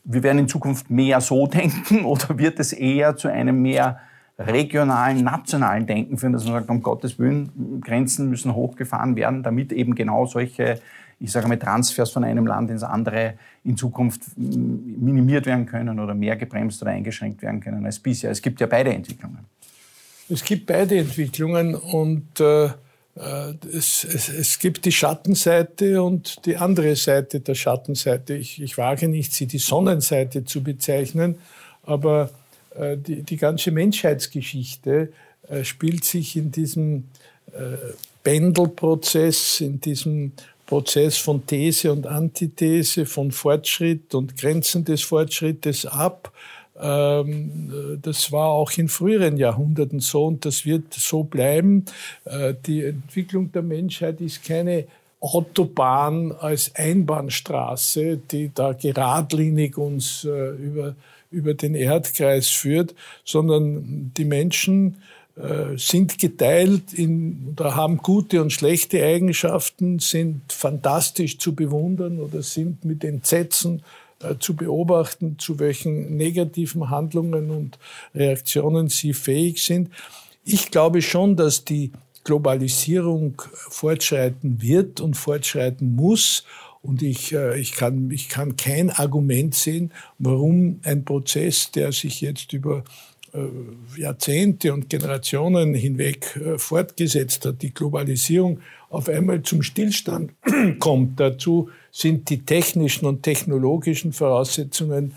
wir 0.04 0.22
werden 0.22 0.40
in 0.40 0.48
Zukunft 0.48 0.90
mehr 0.90 1.20
so 1.20 1.46
denken 1.48 2.04
oder 2.04 2.38
wird 2.38 2.61
es 2.61 2.72
eher 2.72 3.16
zu 3.16 3.28
einem 3.28 3.62
mehr 3.62 4.00
regionalen, 4.38 5.24
nationalen 5.24 5.87
Denken 5.87 6.16
führen, 6.16 6.33
dass 6.33 6.44
man 6.44 6.55
sagt, 6.55 6.70
um 6.70 6.83
Gottes 6.83 7.18
Willen, 7.18 7.81
Grenzen 7.81 8.31
müssen 8.31 8.55
hochgefahren 8.55 9.16
werden, 9.16 9.42
damit 9.42 9.72
eben 9.72 9.94
genau 9.94 10.27
solche 10.27 10.81
ich 11.20 11.33
sage 11.33 11.48
mal, 11.48 11.59
Transfers 11.59 12.11
von 12.11 12.24
einem 12.24 12.46
Land 12.46 12.70
ins 12.70 12.83
andere 12.83 13.35
in 13.64 13.77
Zukunft 13.77 14.22
minimiert 14.37 15.46
werden 15.46 15.66
können 15.66 15.98
oder 15.98 16.14
mehr 16.14 16.37
gebremst 16.37 16.81
oder 16.83 16.92
eingeschränkt 16.92 17.42
werden 17.42 17.61
können 17.61 17.85
als 17.85 17.98
bisher. 17.98 18.31
Es 18.31 18.40
gibt 18.40 18.61
ja 18.61 18.66
beide 18.66 18.92
Entwicklungen. 18.92 19.38
Es 20.29 20.44
gibt 20.44 20.66
beide 20.66 20.98
Entwicklungen 20.98 21.74
und 21.74 22.38
äh, 22.38 22.66
äh, 22.66 22.70
es, 23.72 24.05
es, 24.05 24.29
es, 24.29 24.59
gibt 24.59 24.85
die 24.85 24.92
Schattenseite 24.92 26.03
und 26.03 26.44
die 26.44 26.57
andere 26.57 26.94
Seite 26.96 27.40
der 27.40 27.55
Schattenseite. 27.55 28.35
Ich, 28.35 28.62
ich 28.62 28.79
wage 28.79 29.09
nicht, 29.09 29.33
sie 29.33 29.46
die 29.46 29.59
Sonnenseite 29.59 30.44
zu 30.44 30.62
bezeichnen, 30.62 31.37
aber 31.83 32.24
äh, 32.24 32.47
die, 32.96 33.22
die 33.22 33.37
ganze 33.37 33.70
Menschheitsgeschichte 33.70 35.12
äh, 35.48 35.64
spielt 35.64 36.04
sich 36.04 36.37
in 36.37 36.50
diesem 36.50 37.04
äh, 37.52 37.76
Pendelprozess, 38.22 39.61
in 39.61 39.81
diesem 39.81 40.33
Prozess 40.66 41.16
von 41.16 41.46
These 41.46 41.90
und 41.90 42.07
Antithese, 42.07 43.07
von 43.07 43.33
Fortschritt 43.33 44.14
und 44.14 44.37
Grenzen 44.37 44.85
des 44.85 45.02
Fortschrittes 45.02 45.87
ab. 45.87 46.31
Ähm, 46.78 47.98
das 48.02 48.31
war 48.31 48.48
auch 48.48 48.70
in 48.72 48.88
früheren 48.88 49.38
Jahrhunderten 49.38 50.00
so 50.00 50.26
und 50.26 50.44
das 50.44 50.66
wird 50.66 50.92
so 50.92 51.24
bleiben. 51.24 51.87
Äh, 52.26 52.54
die 52.66 52.85
Entwicklung 52.85 53.50
der 53.50 53.62
Menschheit 53.62 54.20
ist 54.20 54.44
keine 54.44 54.85
Autobahn 55.20 56.33
als 56.33 56.74
Einbahnstraße, 56.76 58.18
die 58.18 58.50
da 58.54 58.74
geradlinig 58.74 59.76
uns 59.78 60.24
äh, 60.24 60.50
über, 60.50 60.94
über 61.31 61.55
den 61.55 61.75
Erdkreis 61.75 62.49
führt, 62.49 62.95
sondern 63.25 64.12
die 64.17 64.25
Menschen 64.25 64.97
äh, 65.37 65.77
sind 65.77 66.19
geteilt 66.19 66.93
in, 66.93 67.49
oder 67.53 67.77
haben 67.77 67.99
gute 67.99 68.43
und 68.43 68.53
schlechte 68.53 69.05
Eigenschaften, 69.05 69.99
sind 69.99 70.53
fantastisch 70.53 71.38
zu 71.38 71.55
bewundern 71.55 72.19
oder 72.19 72.43
sind 72.43 72.85
mit 72.85 73.05
Entsetzen 73.05 73.83
äh, 74.21 74.35
zu 74.41 74.57
beobachten, 74.57 75.37
zu 75.38 75.61
welchen 75.61 76.17
negativen 76.17 76.91
Handlungen 76.91 77.51
und 77.51 77.79
Reaktionen 78.14 78.88
sie 78.88 79.12
fähig 79.12 79.62
sind. 79.62 79.91
Ich 80.45 80.73
glaube 80.73 81.03
schon, 81.03 81.37
dass 81.37 81.64
die 81.64 81.93
Globalisierung 82.25 83.41
fortschreiten 83.53 84.61
wird 84.61 85.01
und 85.01 85.17
fortschreiten 85.17 85.95
muss. 85.95 86.45
Und 86.83 87.03
ich, 87.03 87.33
äh, 87.33 87.59
ich, 87.59 87.73
kann, 87.73 88.11
ich 88.11 88.29
kann 88.29 88.57
kein 88.57 88.91
Argument 88.91 89.55
sehen, 89.55 89.93
warum 90.19 90.81
ein 90.85 91.05
Prozess, 91.05 91.71
der 91.71 91.93
sich 91.93 92.21
jetzt 92.21 92.53
über 92.53 92.85
äh, 93.33 94.01
Jahrzehnte 94.01 94.73
und 94.73 94.88
Generationen 94.88 95.75
hinweg 95.75 96.37
äh, 96.37 96.59
fortgesetzt 96.59 97.45
hat, 97.47 97.62
die 97.62 97.75
Globalisierung 97.75 98.61
auf 98.91 99.09
einmal 99.09 99.43
zum 99.43 99.62
Stillstand 99.62 100.33
kommt. 100.79 101.21
Dazu 101.21 101.69
sind 101.91 102.31
die 102.31 102.45
technischen 102.45 103.07
und 103.07 103.23
technologischen 103.23 104.12
Voraussetzungen 104.12 105.14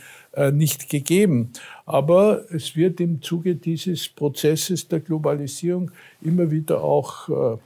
nicht 0.53 0.87
gegeben. 0.87 1.51
Aber 1.85 2.45
es 2.53 2.77
wird 2.77 3.01
im 3.01 3.21
Zuge 3.21 3.55
dieses 3.55 4.07
Prozesses 4.07 4.87
der 4.87 5.01
Globalisierung 5.01 5.91
immer 6.21 6.49
wieder 6.49 6.81
auch 6.81 7.59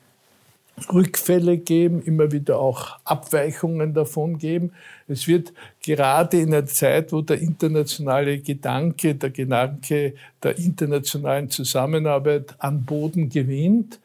Rückfälle 0.93 1.57
geben, 1.57 2.01
immer 2.01 2.31
wieder 2.31 2.59
auch 2.59 2.97
Abweichungen 3.05 3.93
davon 3.93 4.37
geben. 4.37 4.71
Es 5.07 5.27
wird 5.27 5.53
gerade 5.81 6.39
in 6.39 6.53
einer 6.53 6.65
Zeit, 6.65 7.13
wo 7.13 7.21
der 7.21 7.39
internationale 7.39 8.39
Gedanke, 8.39 9.15
der 9.15 9.29
Gedanke 9.29 10.15
der 10.43 10.57
internationalen 10.57 11.49
Zusammenarbeit 11.49 12.55
an 12.59 12.83
Boden 12.83 13.29
gewinnt, 13.29 13.99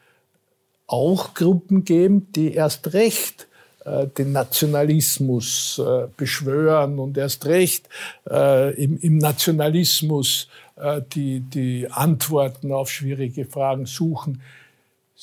auch 0.87 1.33
Gruppen 1.33 1.83
geben, 1.83 2.27
die 2.35 2.53
erst 2.53 2.93
recht 2.93 3.47
äh, 3.85 4.07
den 4.07 4.31
Nationalismus 4.31 5.81
äh, 5.85 6.07
beschwören 6.15 6.99
und 6.99 7.17
erst 7.17 7.45
recht 7.47 7.89
äh, 8.29 8.73
im, 8.81 8.99
im 8.99 9.17
Nationalismus 9.17 10.47
äh, 10.75 11.01
die, 11.13 11.41
die 11.41 11.87
Antworten 11.89 12.71
auf 12.71 12.89
schwierige 12.89 13.45
Fragen 13.45 13.85
suchen. 13.85 14.41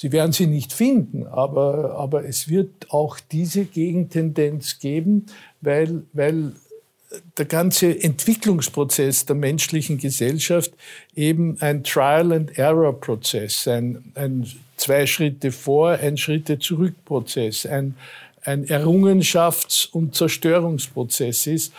Sie 0.01 0.13
werden 0.13 0.31
sie 0.31 0.47
nicht 0.47 0.73
finden, 0.73 1.27
aber, 1.27 1.97
aber 1.99 2.25
es 2.25 2.49
wird 2.49 2.87
auch 2.91 3.19
diese 3.19 3.65
Gegentendenz 3.65 4.79
geben, 4.79 5.27
weil, 5.61 6.05
weil 6.13 6.53
der 7.37 7.47
ganze 7.47 8.01
Entwicklungsprozess 8.01 9.27
der 9.27 9.35
menschlichen 9.35 9.99
Gesellschaft 9.99 10.71
eben 11.17 11.61
ein 11.61 11.83
Trial-and-Error-Prozess, 11.83 13.67
ein, 13.67 14.13
ein 14.15 14.47
zwei 14.77 15.05
Schritte 15.05 15.51
vor, 15.51 15.91
ein 15.91 16.17
Schritte 16.17 16.61
zurück 16.61 16.95
Prozess, 17.05 17.67
ein, 17.67 17.97
ein 18.45 18.67
Errungenschafts- 18.67 19.91
und 19.91 20.15
Zerstörungsprozess 20.15 21.49
ist, 21.49 21.73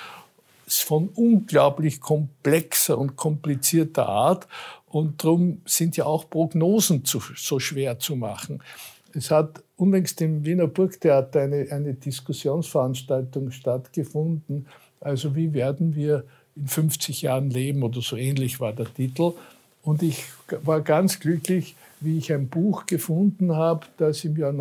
von 0.78 1.10
unglaublich 1.10 2.00
komplexer 2.00 2.98
und 2.98 3.16
komplizierter 3.16 4.08
Art 4.08 4.48
und 4.88 5.24
darum 5.24 5.62
sind 5.66 5.98
ja 5.98 6.06
auch 6.06 6.30
Prognosen 6.30 7.06
zu, 7.06 7.22
so 7.36 7.60
schwer 7.60 8.00
zu 8.00 8.16
machen. 8.16 8.62
Es 9.14 9.32
hat 9.32 9.64
unlängst 9.76 10.22
im 10.22 10.46
Wiener 10.46 10.68
Burgtheater 10.68 11.42
eine, 11.42 11.68
eine 11.72 11.94
Diskussionsveranstaltung 11.94 13.52
stattgefunden. 13.52 14.68
Also 15.00 15.36
wie 15.36 15.54
werden 15.54 15.96
wir 15.96 16.26
in 16.56 16.68
50 16.68 17.22
Jahren 17.24 17.50
leben 17.50 17.84
oder 17.84 18.02
so 18.02 18.16
ähnlich 18.16 18.60
war 18.60 18.74
der 18.74 18.94
Titel. 18.94 19.34
Und 19.82 20.04
ich 20.04 20.26
war 20.64 20.82
ganz 20.82 21.20
glücklich, 21.20 21.76
wie 22.02 22.18
ich 22.18 22.34
ein 22.34 22.50
Buch 22.50 22.86
gefunden 22.86 23.56
habe, 23.56 23.88
das 23.98 24.24
im 24.26 24.36
Jahr 24.38 24.52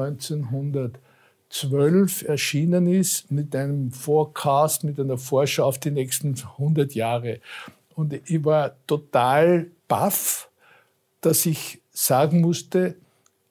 1912 1.50 2.28
erschienen 2.28 2.86
ist, 2.86 3.30
mit 3.30 3.56
einem 3.56 3.90
Forecast, 3.90 4.84
mit 4.84 5.00
einer 5.00 5.16
Vorschau 5.16 5.64
auf 5.64 5.78
die 5.78 5.90
nächsten 5.90 6.34
100 6.34 6.94
Jahre. 6.94 7.40
Und 7.94 8.12
ich 8.12 8.44
war 8.44 8.76
total 8.86 9.70
baff, 9.88 10.50
dass 11.20 11.46
ich 11.46 11.80
sagen 11.90 12.42
musste, 12.42 12.96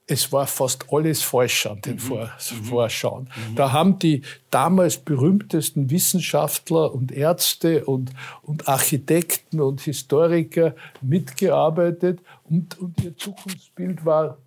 es 0.09 0.31
war 0.31 0.47
fast 0.47 0.85
alles 0.91 1.21
falsch 1.21 1.65
an 1.65 1.81
den 1.81 1.97
mhm. 1.97 2.19
mhm. 2.19 2.63
Vorschauen. 2.63 3.29
Mhm. 3.49 3.55
Da 3.55 3.73
haben 3.73 3.99
die 3.99 4.21
damals 4.49 4.97
berühmtesten 4.97 5.89
Wissenschaftler 5.89 6.93
und 6.93 7.11
Ärzte 7.11 7.83
und, 7.83 8.11
und 8.41 8.69
Architekten 8.69 9.59
und 9.59 9.81
Historiker 9.81 10.75
mitgearbeitet 11.01 12.21
und, 12.45 12.79
und 12.79 13.03
ihr 13.03 13.17
Zukunftsbild 13.17 14.05
war 14.05 14.37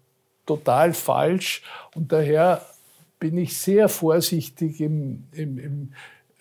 total 0.47 0.95
falsch. 0.95 1.63
Und 1.95 2.11
daher 2.11 2.65
bin 3.21 3.39
ich 3.39 3.57
sehr 3.57 3.89
vorsichtig 3.89 4.81
im, 4.81 5.25
im, 5.33 5.59
im 5.59 5.89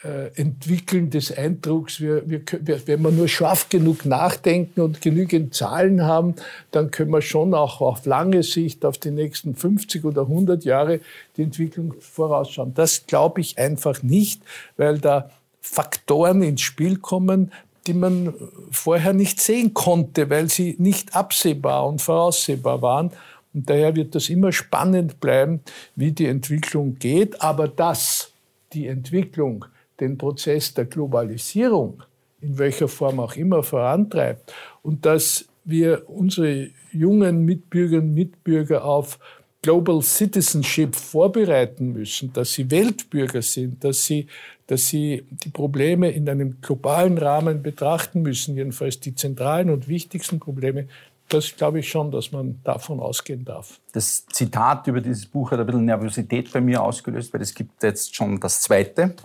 äh, 0.04 0.28
Entwickeln 0.36 1.10
des 1.10 1.38
Eindrucks, 1.38 2.00
wir, 2.00 2.24
wir, 2.30 2.42
wenn 2.88 3.02
wir 3.02 3.12
nur 3.12 3.28
scharf 3.28 3.68
genug 3.68 4.06
nachdenken 4.06 4.80
und 4.80 5.02
genügend 5.02 5.54
Zahlen 5.54 6.04
haben, 6.04 6.36
dann 6.72 6.90
können 6.90 7.12
wir 7.12 7.22
schon 7.22 7.54
auch 7.54 7.82
auf 7.82 8.06
lange 8.06 8.44
Sicht, 8.44 8.86
auf 8.86 8.98
die 8.98 9.12
nächsten 9.12 9.56
50 9.56 10.06
oder 10.06 10.22
100 10.22 10.64
Jahre 10.64 11.02
die 11.36 11.44
Entwicklung 11.44 11.96
vorausschauen. 12.00 12.74
Das 12.74 13.06
glaube 13.08 13.42
ich 13.42 13.58
einfach 13.58 14.02
nicht, 14.02 14.42
weil 14.78 15.00
da 15.00 15.30
Faktoren 15.60 16.42
ins 16.42 16.62
Spiel 16.62 16.98
kommen, 16.98 17.52
die 17.86 17.94
man 17.94 18.34
vorher 18.72 19.14
nicht 19.14 19.42
sehen 19.42 19.74
konnte, 19.74 20.30
weil 20.30 20.50
sie 20.50 20.76
nicht 20.80 21.16
absehbar 21.16 21.88
und 21.88 22.02
voraussehbar 22.02 22.82
waren. 22.82 23.12
Und 23.54 23.70
daher 23.70 23.96
wird 23.96 24.16
das 24.16 24.30
immer 24.30 24.52
spannend 24.52 25.20
bleiben, 25.20 25.62
wie 25.96 26.12
die 26.12 26.28
Entwicklung 26.28 26.96
geht. 27.00 27.42
Aber 27.42 27.68
dass 27.68 28.32
die 28.74 28.88
Entwicklung 28.88 29.66
den 30.00 30.18
Prozess 30.18 30.74
der 30.74 30.86
Globalisierung 30.86 32.04
in 32.42 32.58
welcher 32.58 32.88
Form 32.88 33.20
auch 33.20 33.36
immer 33.36 33.64
vorantreibt 33.64 34.54
und 34.82 35.06
dass 35.06 35.46
wir 35.66 36.10
unsere 36.10 36.70
jungen 36.92 37.46
Mitbürgerinnen 37.46 38.10
und 38.10 38.16
Mitbürger 38.16 38.86
auf 38.86 39.20
Global 39.62 40.02
Citizenship 40.02 40.96
vorbereiten 40.96 41.92
müssen, 41.92 42.32
dass 42.32 42.54
sie 42.54 42.72
Weltbürger 42.72 43.42
sind, 43.42 43.84
dass 43.84 44.06
sie, 44.06 44.28
dass 44.68 44.88
sie 44.88 45.26
die 45.30 45.50
Probleme 45.50 46.10
in 46.12 46.30
einem 46.30 46.62
globalen 46.62 47.18
Rahmen 47.18 47.62
betrachten 47.62 48.22
müssen, 48.22 48.56
jedenfalls 48.56 49.02
die 49.02 49.16
zentralen 49.16 49.70
und 49.70 49.90
wichtigsten 49.90 50.40
Probleme, 50.40 50.88
das 51.30 51.56
glaube 51.56 51.80
ich 51.80 51.90
schon, 51.90 52.12
dass 52.12 52.32
man 52.32 52.60
davon 52.64 53.00
ausgehen 53.00 53.46
darf. 53.46 53.80
Das 53.94 54.26
Zitat 54.28 54.88
über 54.88 55.00
dieses 55.00 55.26
Buch 55.26 55.52
hat 55.52 55.60
ein 55.60 55.66
bisschen 55.66 55.86
Nervosität 55.86 56.52
bei 56.52 56.60
mir 56.60 56.82
ausgelöst, 56.82 57.34
weil 57.34 57.42
es 57.42 57.54
gibt 57.54 57.82
jetzt 57.84 58.16
schon 58.16 58.40
das 58.40 58.62
zweite 58.62 59.16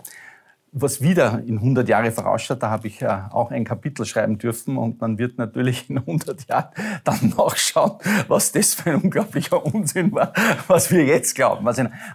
was 0.77 1.01
wieder 1.01 1.41
in 1.47 1.57
100 1.57 1.87
Jahre 1.87 2.11
vorausschaut, 2.11 2.61
da 2.61 2.69
habe 2.69 2.87
ich 2.87 2.99
ja 2.99 3.29
auch 3.31 3.49
ein 3.49 3.63
Kapitel 3.63 4.05
schreiben 4.05 4.37
dürfen 4.37 4.75
und 4.75 4.99
man 4.99 5.17
wird 5.17 5.37
natürlich 5.37 5.89
in 5.89 5.99
100 5.99 6.49
Jahren 6.49 6.69
dann 7.05 7.33
nachschauen, 7.37 7.93
was 8.27 8.51
das 8.51 8.73
für 8.73 8.91
ein 8.91 9.03
unglaublicher 9.03 9.65
Unsinn 9.65 10.11
war, 10.11 10.33
was 10.67 10.91
wir 10.91 11.05
jetzt 11.05 11.33
glauben. 11.33 11.65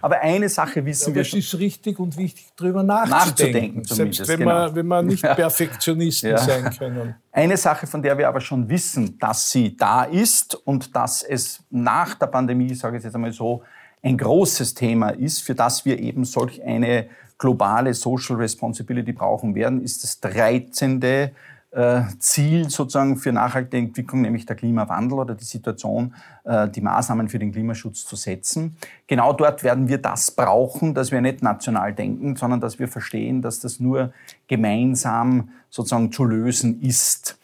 Aber 0.01 0.21
eine 0.21 0.47
Sache 0.47 0.85
wissen 0.85 1.09
ja, 1.09 1.15
wir 1.15 1.23
schon. 1.23 1.39
Es 1.39 1.45
ist 1.45 1.59
richtig 1.59 1.99
und 1.99 2.17
wichtig, 2.17 2.53
darüber 2.55 2.83
nachzudenken. 2.83 3.79
nachzudenken 3.79 3.83
selbst 3.83 4.27
wenn, 4.27 4.39
genau. 4.39 4.67
wir, 4.67 4.75
wenn 4.75 4.87
wir 4.87 5.01
nicht 5.01 5.23
Perfektionisten 5.23 6.29
ja. 6.29 6.37
sein 6.37 6.69
können. 6.77 7.15
Eine 7.31 7.57
Sache, 7.57 7.87
von 7.87 8.03
der 8.03 8.15
wir 8.15 8.27
aber 8.27 8.41
schon 8.41 8.69
wissen, 8.69 9.17
dass 9.17 9.49
sie 9.49 9.75
da 9.75 10.03
ist 10.03 10.53
und 10.53 10.95
dass 10.95 11.23
es 11.23 11.63
nach 11.71 12.13
der 12.13 12.27
Pandemie, 12.27 12.75
sage 12.75 12.97
ich 12.97 13.03
jetzt 13.03 13.15
einmal 13.15 13.31
so, 13.31 13.63
ein 14.03 14.17
großes 14.17 14.73
Thema 14.73 15.09
ist, 15.09 15.41
für 15.41 15.55
das 15.55 15.85
wir 15.85 15.99
eben 15.99 16.25
solch 16.25 16.63
eine 16.63 17.07
globale 17.37 17.93
Social 17.93 18.35
Responsibility 18.37 19.13
brauchen 19.13 19.55
werden, 19.55 19.81
ist 19.81 20.03
das 20.03 20.19
13. 20.19 21.31
Äh, 21.73 22.01
Ziel 22.19 22.69
sozusagen 22.69 23.15
für 23.15 23.31
nachhaltige 23.31 23.77
Entwicklung, 23.77 24.23
nämlich 24.23 24.45
der 24.45 24.57
Klimawandel 24.57 25.19
oder 25.19 25.35
die 25.35 25.45
Situation, 25.45 26.13
äh, 26.43 26.67
die 26.67 26.81
Maßnahmen 26.81 27.29
für 27.29 27.39
den 27.39 27.53
Klimaschutz 27.53 28.05
zu 28.05 28.17
setzen. 28.17 28.75
Genau 29.07 29.31
dort 29.31 29.63
werden 29.63 29.87
wir 29.87 29.97
das 29.97 30.31
brauchen, 30.31 30.93
dass 30.93 31.13
wir 31.13 31.21
nicht 31.21 31.41
national 31.41 31.93
denken, 31.93 32.35
sondern 32.35 32.59
dass 32.59 32.77
wir 32.77 32.89
verstehen, 32.89 33.41
dass 33.41 33.61
das 33.61 33.79
nur 33.79 34.11
gemeinsam 34.47 35.49
sozusagen 35.69 36.11
zu 36.11 36.25
lösen 36.25 36.81
ist. 36.81 37.39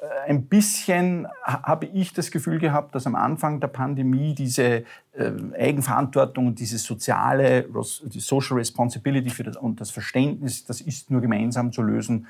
Äh, 0.00 0.30
ein 0.30 0.46
bisschen 0.46 1.28
habe 1.44 1.86
ich 1.86 2.12
das 2.12 2.30
Gefühl 2.30 2.58
gehabt, 2.58 2.94
dass 2.94 3.06
am 3.06 3.14
Anfang 3.14 3.60
der 3.60 3.68
Pandemie 3.68 4.34
diese 4.34 4.64
äh, 4.64 5.32
Eigenverantwortung 5.58 6.48
und 6.48 6.58
diese 6.58 6.78
soziale, 6.78 7.66
die 8.04 8.20
Social 8.20 8.56
Responsibility 8.56 9.42
das, 9.42 9.56
und 9.56 9.80
das 9.80 9.90
Verständnis, 9.90 10.64
das 10.64 10.80
ist 10.80 11.10
nur 11.10 11.20
gemeinsam 11.20 11.72
zu 11.72 11.82
lösen, 11.82 12.26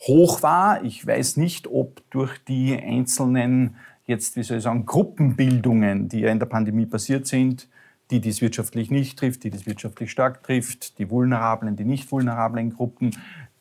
hoch 0.00 0.42
war. 0.42 0.84
Ich 0.84 1.06
weiß 1.06 1.38
nicht, 1.38 1.68
ob 1.68 2.02
durch 2.10 2.38
die 2.44 2.78
einzelnen 2.78 3.76
jetzt, 4.06 4.36
wie 4.36 4.42
soll 4.42 4.58
ich 4.58 4.62
sagen, 4.62 4.86
Gruppenbildungen, 4.86 6.08
die 6.08 6.20
ja 6.20 6.30
in 6.30 6.38
der 6.38 6.46
Pandemie 6.46 6.86
passiert 6.86 7.26
sind, 7.26 7.68
die, 8.10 8.20
die 8.20 8.28
es 8.28 8.40
wirtschaftlich 8.40 8.90
nicht 8.90 9.18
trifft, 9.18 9.42
die 9.42 9.50
das 9.50 9.66
wirtschaftlich 9.66 10.12
stark 10.12 10.44
trifft, 10.44 10.98
die 10.98 11.10
vulnerablen, 11.10 11.74
die 11.74 11.84
nicht 11.84 12.10
vulnerablen 12.12 12.70
Gruppen, 12.70 13.10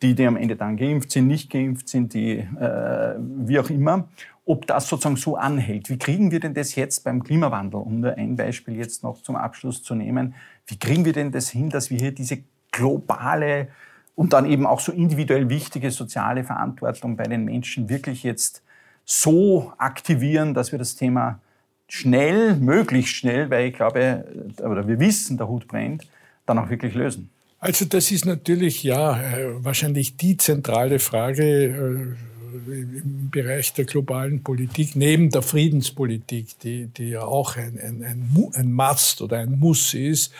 die, 0.01 0.15
die 0.15 0.25
am 0.25 0.37
Ende 0.37 0.55
dann 0.55 0.77
geimpft 0.77 1.11
sind, 1.11 1.27
nicht 1.27 1.51
geimpft 1.51 1.87
sind, 1.87 2.13
die 2.13 2.37
äh, 2.39 3.15
wie 3.17 3.59
auch 3.59 3.69
immer, 3.69 4.07
ob 4.45 4.67
das 4.67 4.87
sozusagen 4.87 5.15
so 5.15 5.37
anhält. 5.37 5.89
Wie 5.89 5.97
kriegen 5.97 6.31
wir 6.31 6.39
denn 6.39 6.53
das 6.53 6.75
jetzt 6.75 7.03
beim 7.03 7.23
Klimawandel, 7.23 7.79
um 7.79 8.01
nur 8.01 8.13
ein 8.13 8.35
Beispiel 8.35 8.75
jetzt 8.75 9.03
noch 9.03 9.21
zum 9.21 9.35
Abschluss 9.35 9.81
zu 9.81 9.95
nehmen, 9.95 10.35
wie 10.67 10.77
kriegen 10.77 11.05
wir 11.05 11.13
denn 11.13 11.31
das 11.31 11.49
hin, 11.49 11.69
dass 11.69 11.89
wir 11.89 11.97
hier 11.97 12.11
diese 12.11 12.39
globale 12.71 13.69
und 14.15 14.33
dann 14.33 14.45
eben 14.45 14.65
auch 14.65 14.79
so 14.79 14.91
individuell 14.91 15.49
wichtige 15.49 15.91
soziale 15.91 16.43
Verantwortung 16.43 17.17
bei 17.17 17.23
den 17.23 17.45
Menschen 17.45 17.89
wirklich 17.89 18.23
jetzt 18.23 18.63
so 19.03 19.73
aktivieren, 19.77 20.53
dass 20.53 20.71
wir 20.71 20.79
das 20.79 20.95
Thema 20.95 21.39
schnell, 21.87 22.55
möglichst 22.55 23.15
schnell, 23.15 23.49
weil 23.49 23.67
ich 23.67 23.75
glaube, 23.75 24.25
oder 24.63 24.87
wir 24.87 24.99
wissen, 24.99 25.37
der 25.37 25.47
Hut 25.47 25.67
brennt, 25.67 26.07
dann 26.45 26.57
auch 26.57 26.69
wirklich 26.69 26.95
lösen. 26.95 27.29
Also 27.65 27.85
das 27.85 28.11
ist 28.11 28.25
natürlich 28.25 28.83
ja 28.83 29.19
äh, 29.19 29.63
wahrscheinlich 29.65 30.17
die 30.17 30.37
zentrale 30.37 30.99
Frage 30.99 31.65
äh, 31.65 32.71
im 32.71 33.31
Bereich 33.31 33.73
der 33.73 33.85
globalen 33.85 34.43
Politik, 34.43 34.95
neben 34.95 35.31
der 35.31 35.41
Friedenspolitik, 35.41 36.59
die, 36.59 36.85
die 36.85 37.09
ja 37.09 37.23
auch 37.23 37.57
ein, 37.57 37.79
ein, 37.79 38.03
ein, 38.03 38.51
ein 38.53 38.71
Must 38.71 39.23
oder 39.23 39.39
ein 39.39 39.57
Muss 39.57 39.95
ist. 39.95 40.31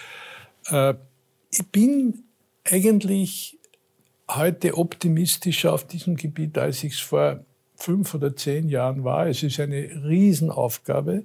Äh, 0.68 0.94
ich 1.50 1.66
bin 1.70 2.26
eigentlich 2.64 3.58
heute 4.30 4.78
optimistischer 4.78 5.74
auf 5.74 5.88
diesem 5.88 6.18
Gebiet, 6.18 6.60
als 6.60 6.84
ich 6.84 6.94
es 6.94 7.00
vor 7.00 7.44
fünf 7.76 8.14
oder 8.14 8.36
zehn 8.36 8.70
Jahren 8.70 9.04
war. 9.04 9.26
Es 9.26 9.42
ist 9.42 9.60
eine 9.60 9.82
Riesenaufgabe. 10.06 11.24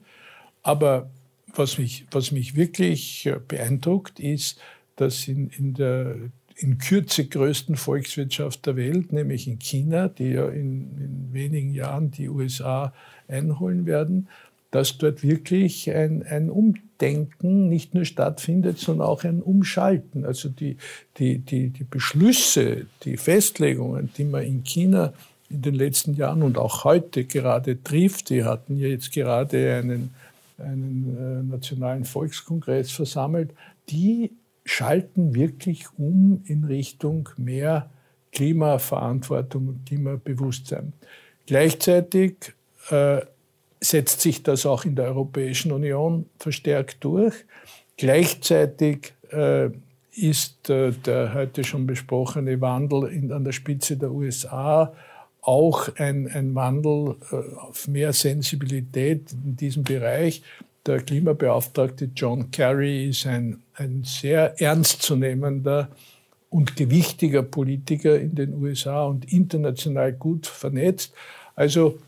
Aber 0.62 1.10
was 1.54 1.76
mich, 1.76 2.06
was 2.10 2.32
mich 2.32 2.56
wirklich 2.56 3.28
beeindruckt, 3.48 4.18
ist, 4.18 4.58
dass 5.00 5.28
in, 5.28 5.48
in 5.50 5.74
der 5.74 6.16
in 6.56 6.78
Kürze 6.78 7.24
größten 7.24 7.76
Volkswirtschaft 7.76 8.66
der 8.66 8.76
Welt, 8.76 9.12
nämlich 9.12 9.48
in 9.48 9.58
China, 9.58 10.08
die 10.08 10.32
ja 10.32 10.48
in, 10.48 10.90
in 10.98 11.28
wenigen 11.32 11.72
Jahren 11.72 12.10
die 12.10 12.28
USA 12.28 12.92
einholen 13.28 13.86
werden, 13.86 14.28
dass 14.70 14.98
dort 14.98 15.22
wirklich 15.22 15.90
ein, 15.90 16.22
ein 16.22 16.50
Umdenken 16.50 17.68
nicht 17.68 17.94
nur 17.94 18.04
stattfindet, 18.04 18.78
sondern 18.78 19.06
auch 19.06 19.24
ein 19.24 19.42
Umschalten. 19.42 20.24
Also 20.24 20.48
die, 20.48 20.76
die, 21.16 21.38
die, 21.38 21.70
die 21.70 21.84
Beschlüsse, 21.84 22.86
die 23.04 23.16
Festlegungen, 23.16 24.10
die 24.16 24.24
man 24.24 24.44
in 24.44 24.62
China 24.62 25.12
in 25.48 25.62
den 25.62 25.74
letzten 25.74 26.14
Jahren 26.14 26.42
und 26.42 26.58
auch 26.58 26.84
heute 26.84 27.24
gerade 27.24 27.82
trifft, 27.82 28.30
die 28.30 28.44
hatten 28.44 28.76
ja 28.76 28.86
jetzt 28.86 29.12
gerade 29.12 29.74
einen, 29.74 30.14
einen 30.58 31.16
äh, 31.18 31.42
nationalen 31.42 32.04
Volkskongress 32.04 32.92
versammelt, 32.92 33.50
die 33.88 34.30
schalten 34.64 35.34
wirklich 35.34 35.86
um 35.98 36.42
in 36.46 36.64
Richtung 36.64 37.28
mehr 37.36 37.90
Klimaverantwortung 38.32 39.68
und 39.68 39.86
Klimabewusstsein. 39.86 40.92
Gleichzeitig 41.46 42.52
äh, 42.90 43.20
setzt 43.80 44.20
sich 44.20 44.42
das 44.42 44.66
auch 44.66 44.84
in 44.84 44.94
der 44.94 45.06
Europäischen 45.06 45.72
Union 45.72 46.26
verstärkt 46.38 47.02
durch. 47.02 47.34
Gleichzeitig 47.96 49.14
äh, 49.30 49.70
ist 50.12 50.68
äh, 50.70 50.92
der 50.92 51.34
heute 51.34 51.64
schon 51.64 51.86
besprochene 51.86 52.60
Wandel 52.60 53.08
in, 53.08 53.32
an 53.32 53.44
der 53.44 53.52
Spitze 53.52 53.96
der 53.96 54.10
USA 54.12 54.92
auch 55.42 55.88
ein, 55.96 56.28
ein 56.28 56.54
Wandel 56.54 57.16
äh, 57.30 57.36
auf 57.56 57.88
mehr 57.88 58.12
Sensibilität 58.12 59.32
in 59.32 59.56
diesem 59.56 59.84
Bereich. 59.84 60.42
Der 60.86 61.00
Klimabeauftragte 61.00 62.10
John 62.14 62.50
Kerry 62.50 63.08
ist 63.08 63.26
ein, 63.26 63.62
ein 63.80 64.04
sehr 64.04 64.60
ernstzunehmender 64.60 65.88
und 66.50 66.76
gewichtiger 66.76 67.42
Politiker 67.42 68.18
in 68.18 68.34
den 68.34 68.54
USA 68.54 69.04
und 69.04 69.32
international 69.32 70.12
gut 70.12 70.46
vernetzt. 70.46 71.14
Also 71.54 71.98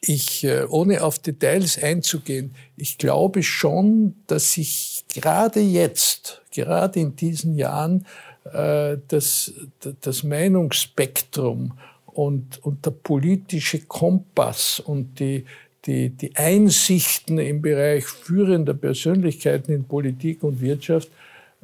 ich, 0.00 0.44
äh, 0.44 0.64
ohne 0.68 1.02
auf 1.02 1.18
Details 1.18 1.82
einzugehen, 1.82 2.54
ich 2.76 2.96
glaube 2.96 3.42
schon, 3.42 4.14
dass 4.26 4.52
sich 4.52 5.04
gerade 5.12 5.60
jetzt, 5.60 6.40
gerade 6.52 7.00
in 7.00 7.16
diesen 7.16 7.56
Jahren, 7.56 8.06
äh, 8.44 8.96
das, 9.08 9.52
das 10.00 10.22
Meinungsspektrum 10.22 11.72
und, 12.06 12.64
und 12.64 12.86
der 12.86 12.92
politische 12.92 13.80
Kompass 13.80 14.80
und 14.80 15.20
die, 15.20 15.44
die, 15.86 16.10
die 16.10 16.36
Einsichten 16.36 17.38
im 17.38 17.62
Bereich 17.62 18.04
führender 18.04 18.74
Persönlichkeiten 18.74 19.72
in 19.72 19.84
Politik 19.84 20.42
und 20.42 20.60
Wirtschaft 20.60 21.08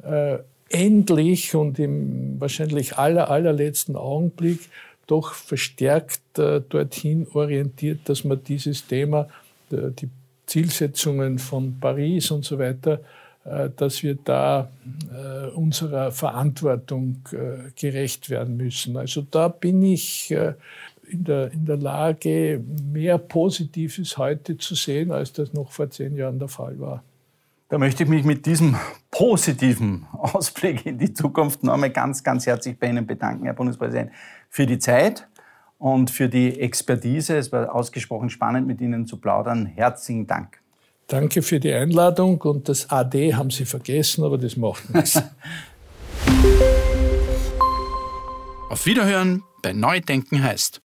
äh, 0.03 0.37
endlich 0.69 1.55
und 1.55 1.79
im 1.79 2.39
wahrscheinlich 2.39 2.97
aller, 2.97 3.29
allerletzten 3.29 3.95
Augenblick 3.95 4.59
doch 5.05 5.33
verstärkt 5.33 6.37
äh, 6.37 6.61
dorthin 6.67 7.27
orientiert, 7.33 8.01
dass 8.05 8.23
man 8.23 8.43
dieses 8.43 8.85
Thema, 8.85 9.29
äh, 9.71 9.91
die 9.91 10.09
Zielsetzungen 10.45 11.39
von 11.39 11.79
Paris 11.79 12.31
und 12.31 12.43
so 12.43 12.59
weiter, 12.59 13.01
äh, 13.45 13.69
dass 13.75 14.03
wir 14.03 14.17
da 14.23 14.69
äh, 15.13 15.47
unserer 15.49 16.11
Verantwortung 16.11 17.21
äh, 17.31 17.71
gerecht 17.79 18.29
werden 18.29 18.57
müssen. 18.57 18.97
Also 18.97 19.25
da 19.29 19.47
bin 19.47 19.83
ich 19.83 20.35
in 21.07 21.23
der, 21.23 21.51
in 21.51 21.65
der 21.65 21.77
Lage, 21.77 22.63
mehr 22.83 23.17
Positives 23.17 24.17
heute 24.17 24.57
zu 24.57 24.75
sehen, 24.75 25.11
als 25.11 25.33
das 25.33 25.53
noch 25.53 25.71
vor 25.71 25.89
zehn 25.89 26.15
Jahren 26.15 26.39
der 26.39 26.47
Fall 26.47 26.79
war. 26.79 27.03
Da 27.69 27.77
möchte 27.77 28.03
ich 28.03 28.09
mich 28.09 28.23
mit 28.23 28.45
diesem 28.45 28.77
positiven 29.11 30.05
Ausblick 30.13 30.85
in 30.85 30.97
die 30.97 31.13
Zukunft 31.13 31.63
nochmal 31.63 31.89
ganz, 31.89 32.23
ganz 32.23 32.45
herzlich 32.45 32.79
bei 32.79 32.87
Ihnen 32.87 33.05
bedanken, 33.05 33.43
Herr 33.43 33.53
Bundespräsident, 33.53 34.11
für 34.49 34.65
die 34.65 34.79
Zeit 34.79 35.27
und 35.77 36.09
für 36.09 36.29
die 36.29 36.59
Expertise. 36.61 37.35
Es 37.37 37.51
war 37.51 37.75
ausgesprochen 37.75 38.29
spannend, 38.29 38.67
mit 38.67 38.79
Ihnen 38.79 39.05
zu 39.05 39.17
plaudern. 39.17 39.65
Herzlichen 39.65 40.27
Dank. 40.27 40.61
Danke 41.07 41.41
für 41.41 41.59
die 41.59 41.73
Einladung 41.73 42.39
und 42.41 42.69
das 42.69 42.89
AD 42.89 43.35
haben 43.35 43.49
Sie 43.49 43.65
vergessen, 43.65 44.23
aber 44.23 44.37
das 44.37 44.55
macht 44.55 44.93
nichts. 44.93 45.21
Auf 48.69 48.85
Wiederhören 48.85 49.43
bei 49.61 49.73
Neudenken 49.73 50.43
heißt. 50.43 50.81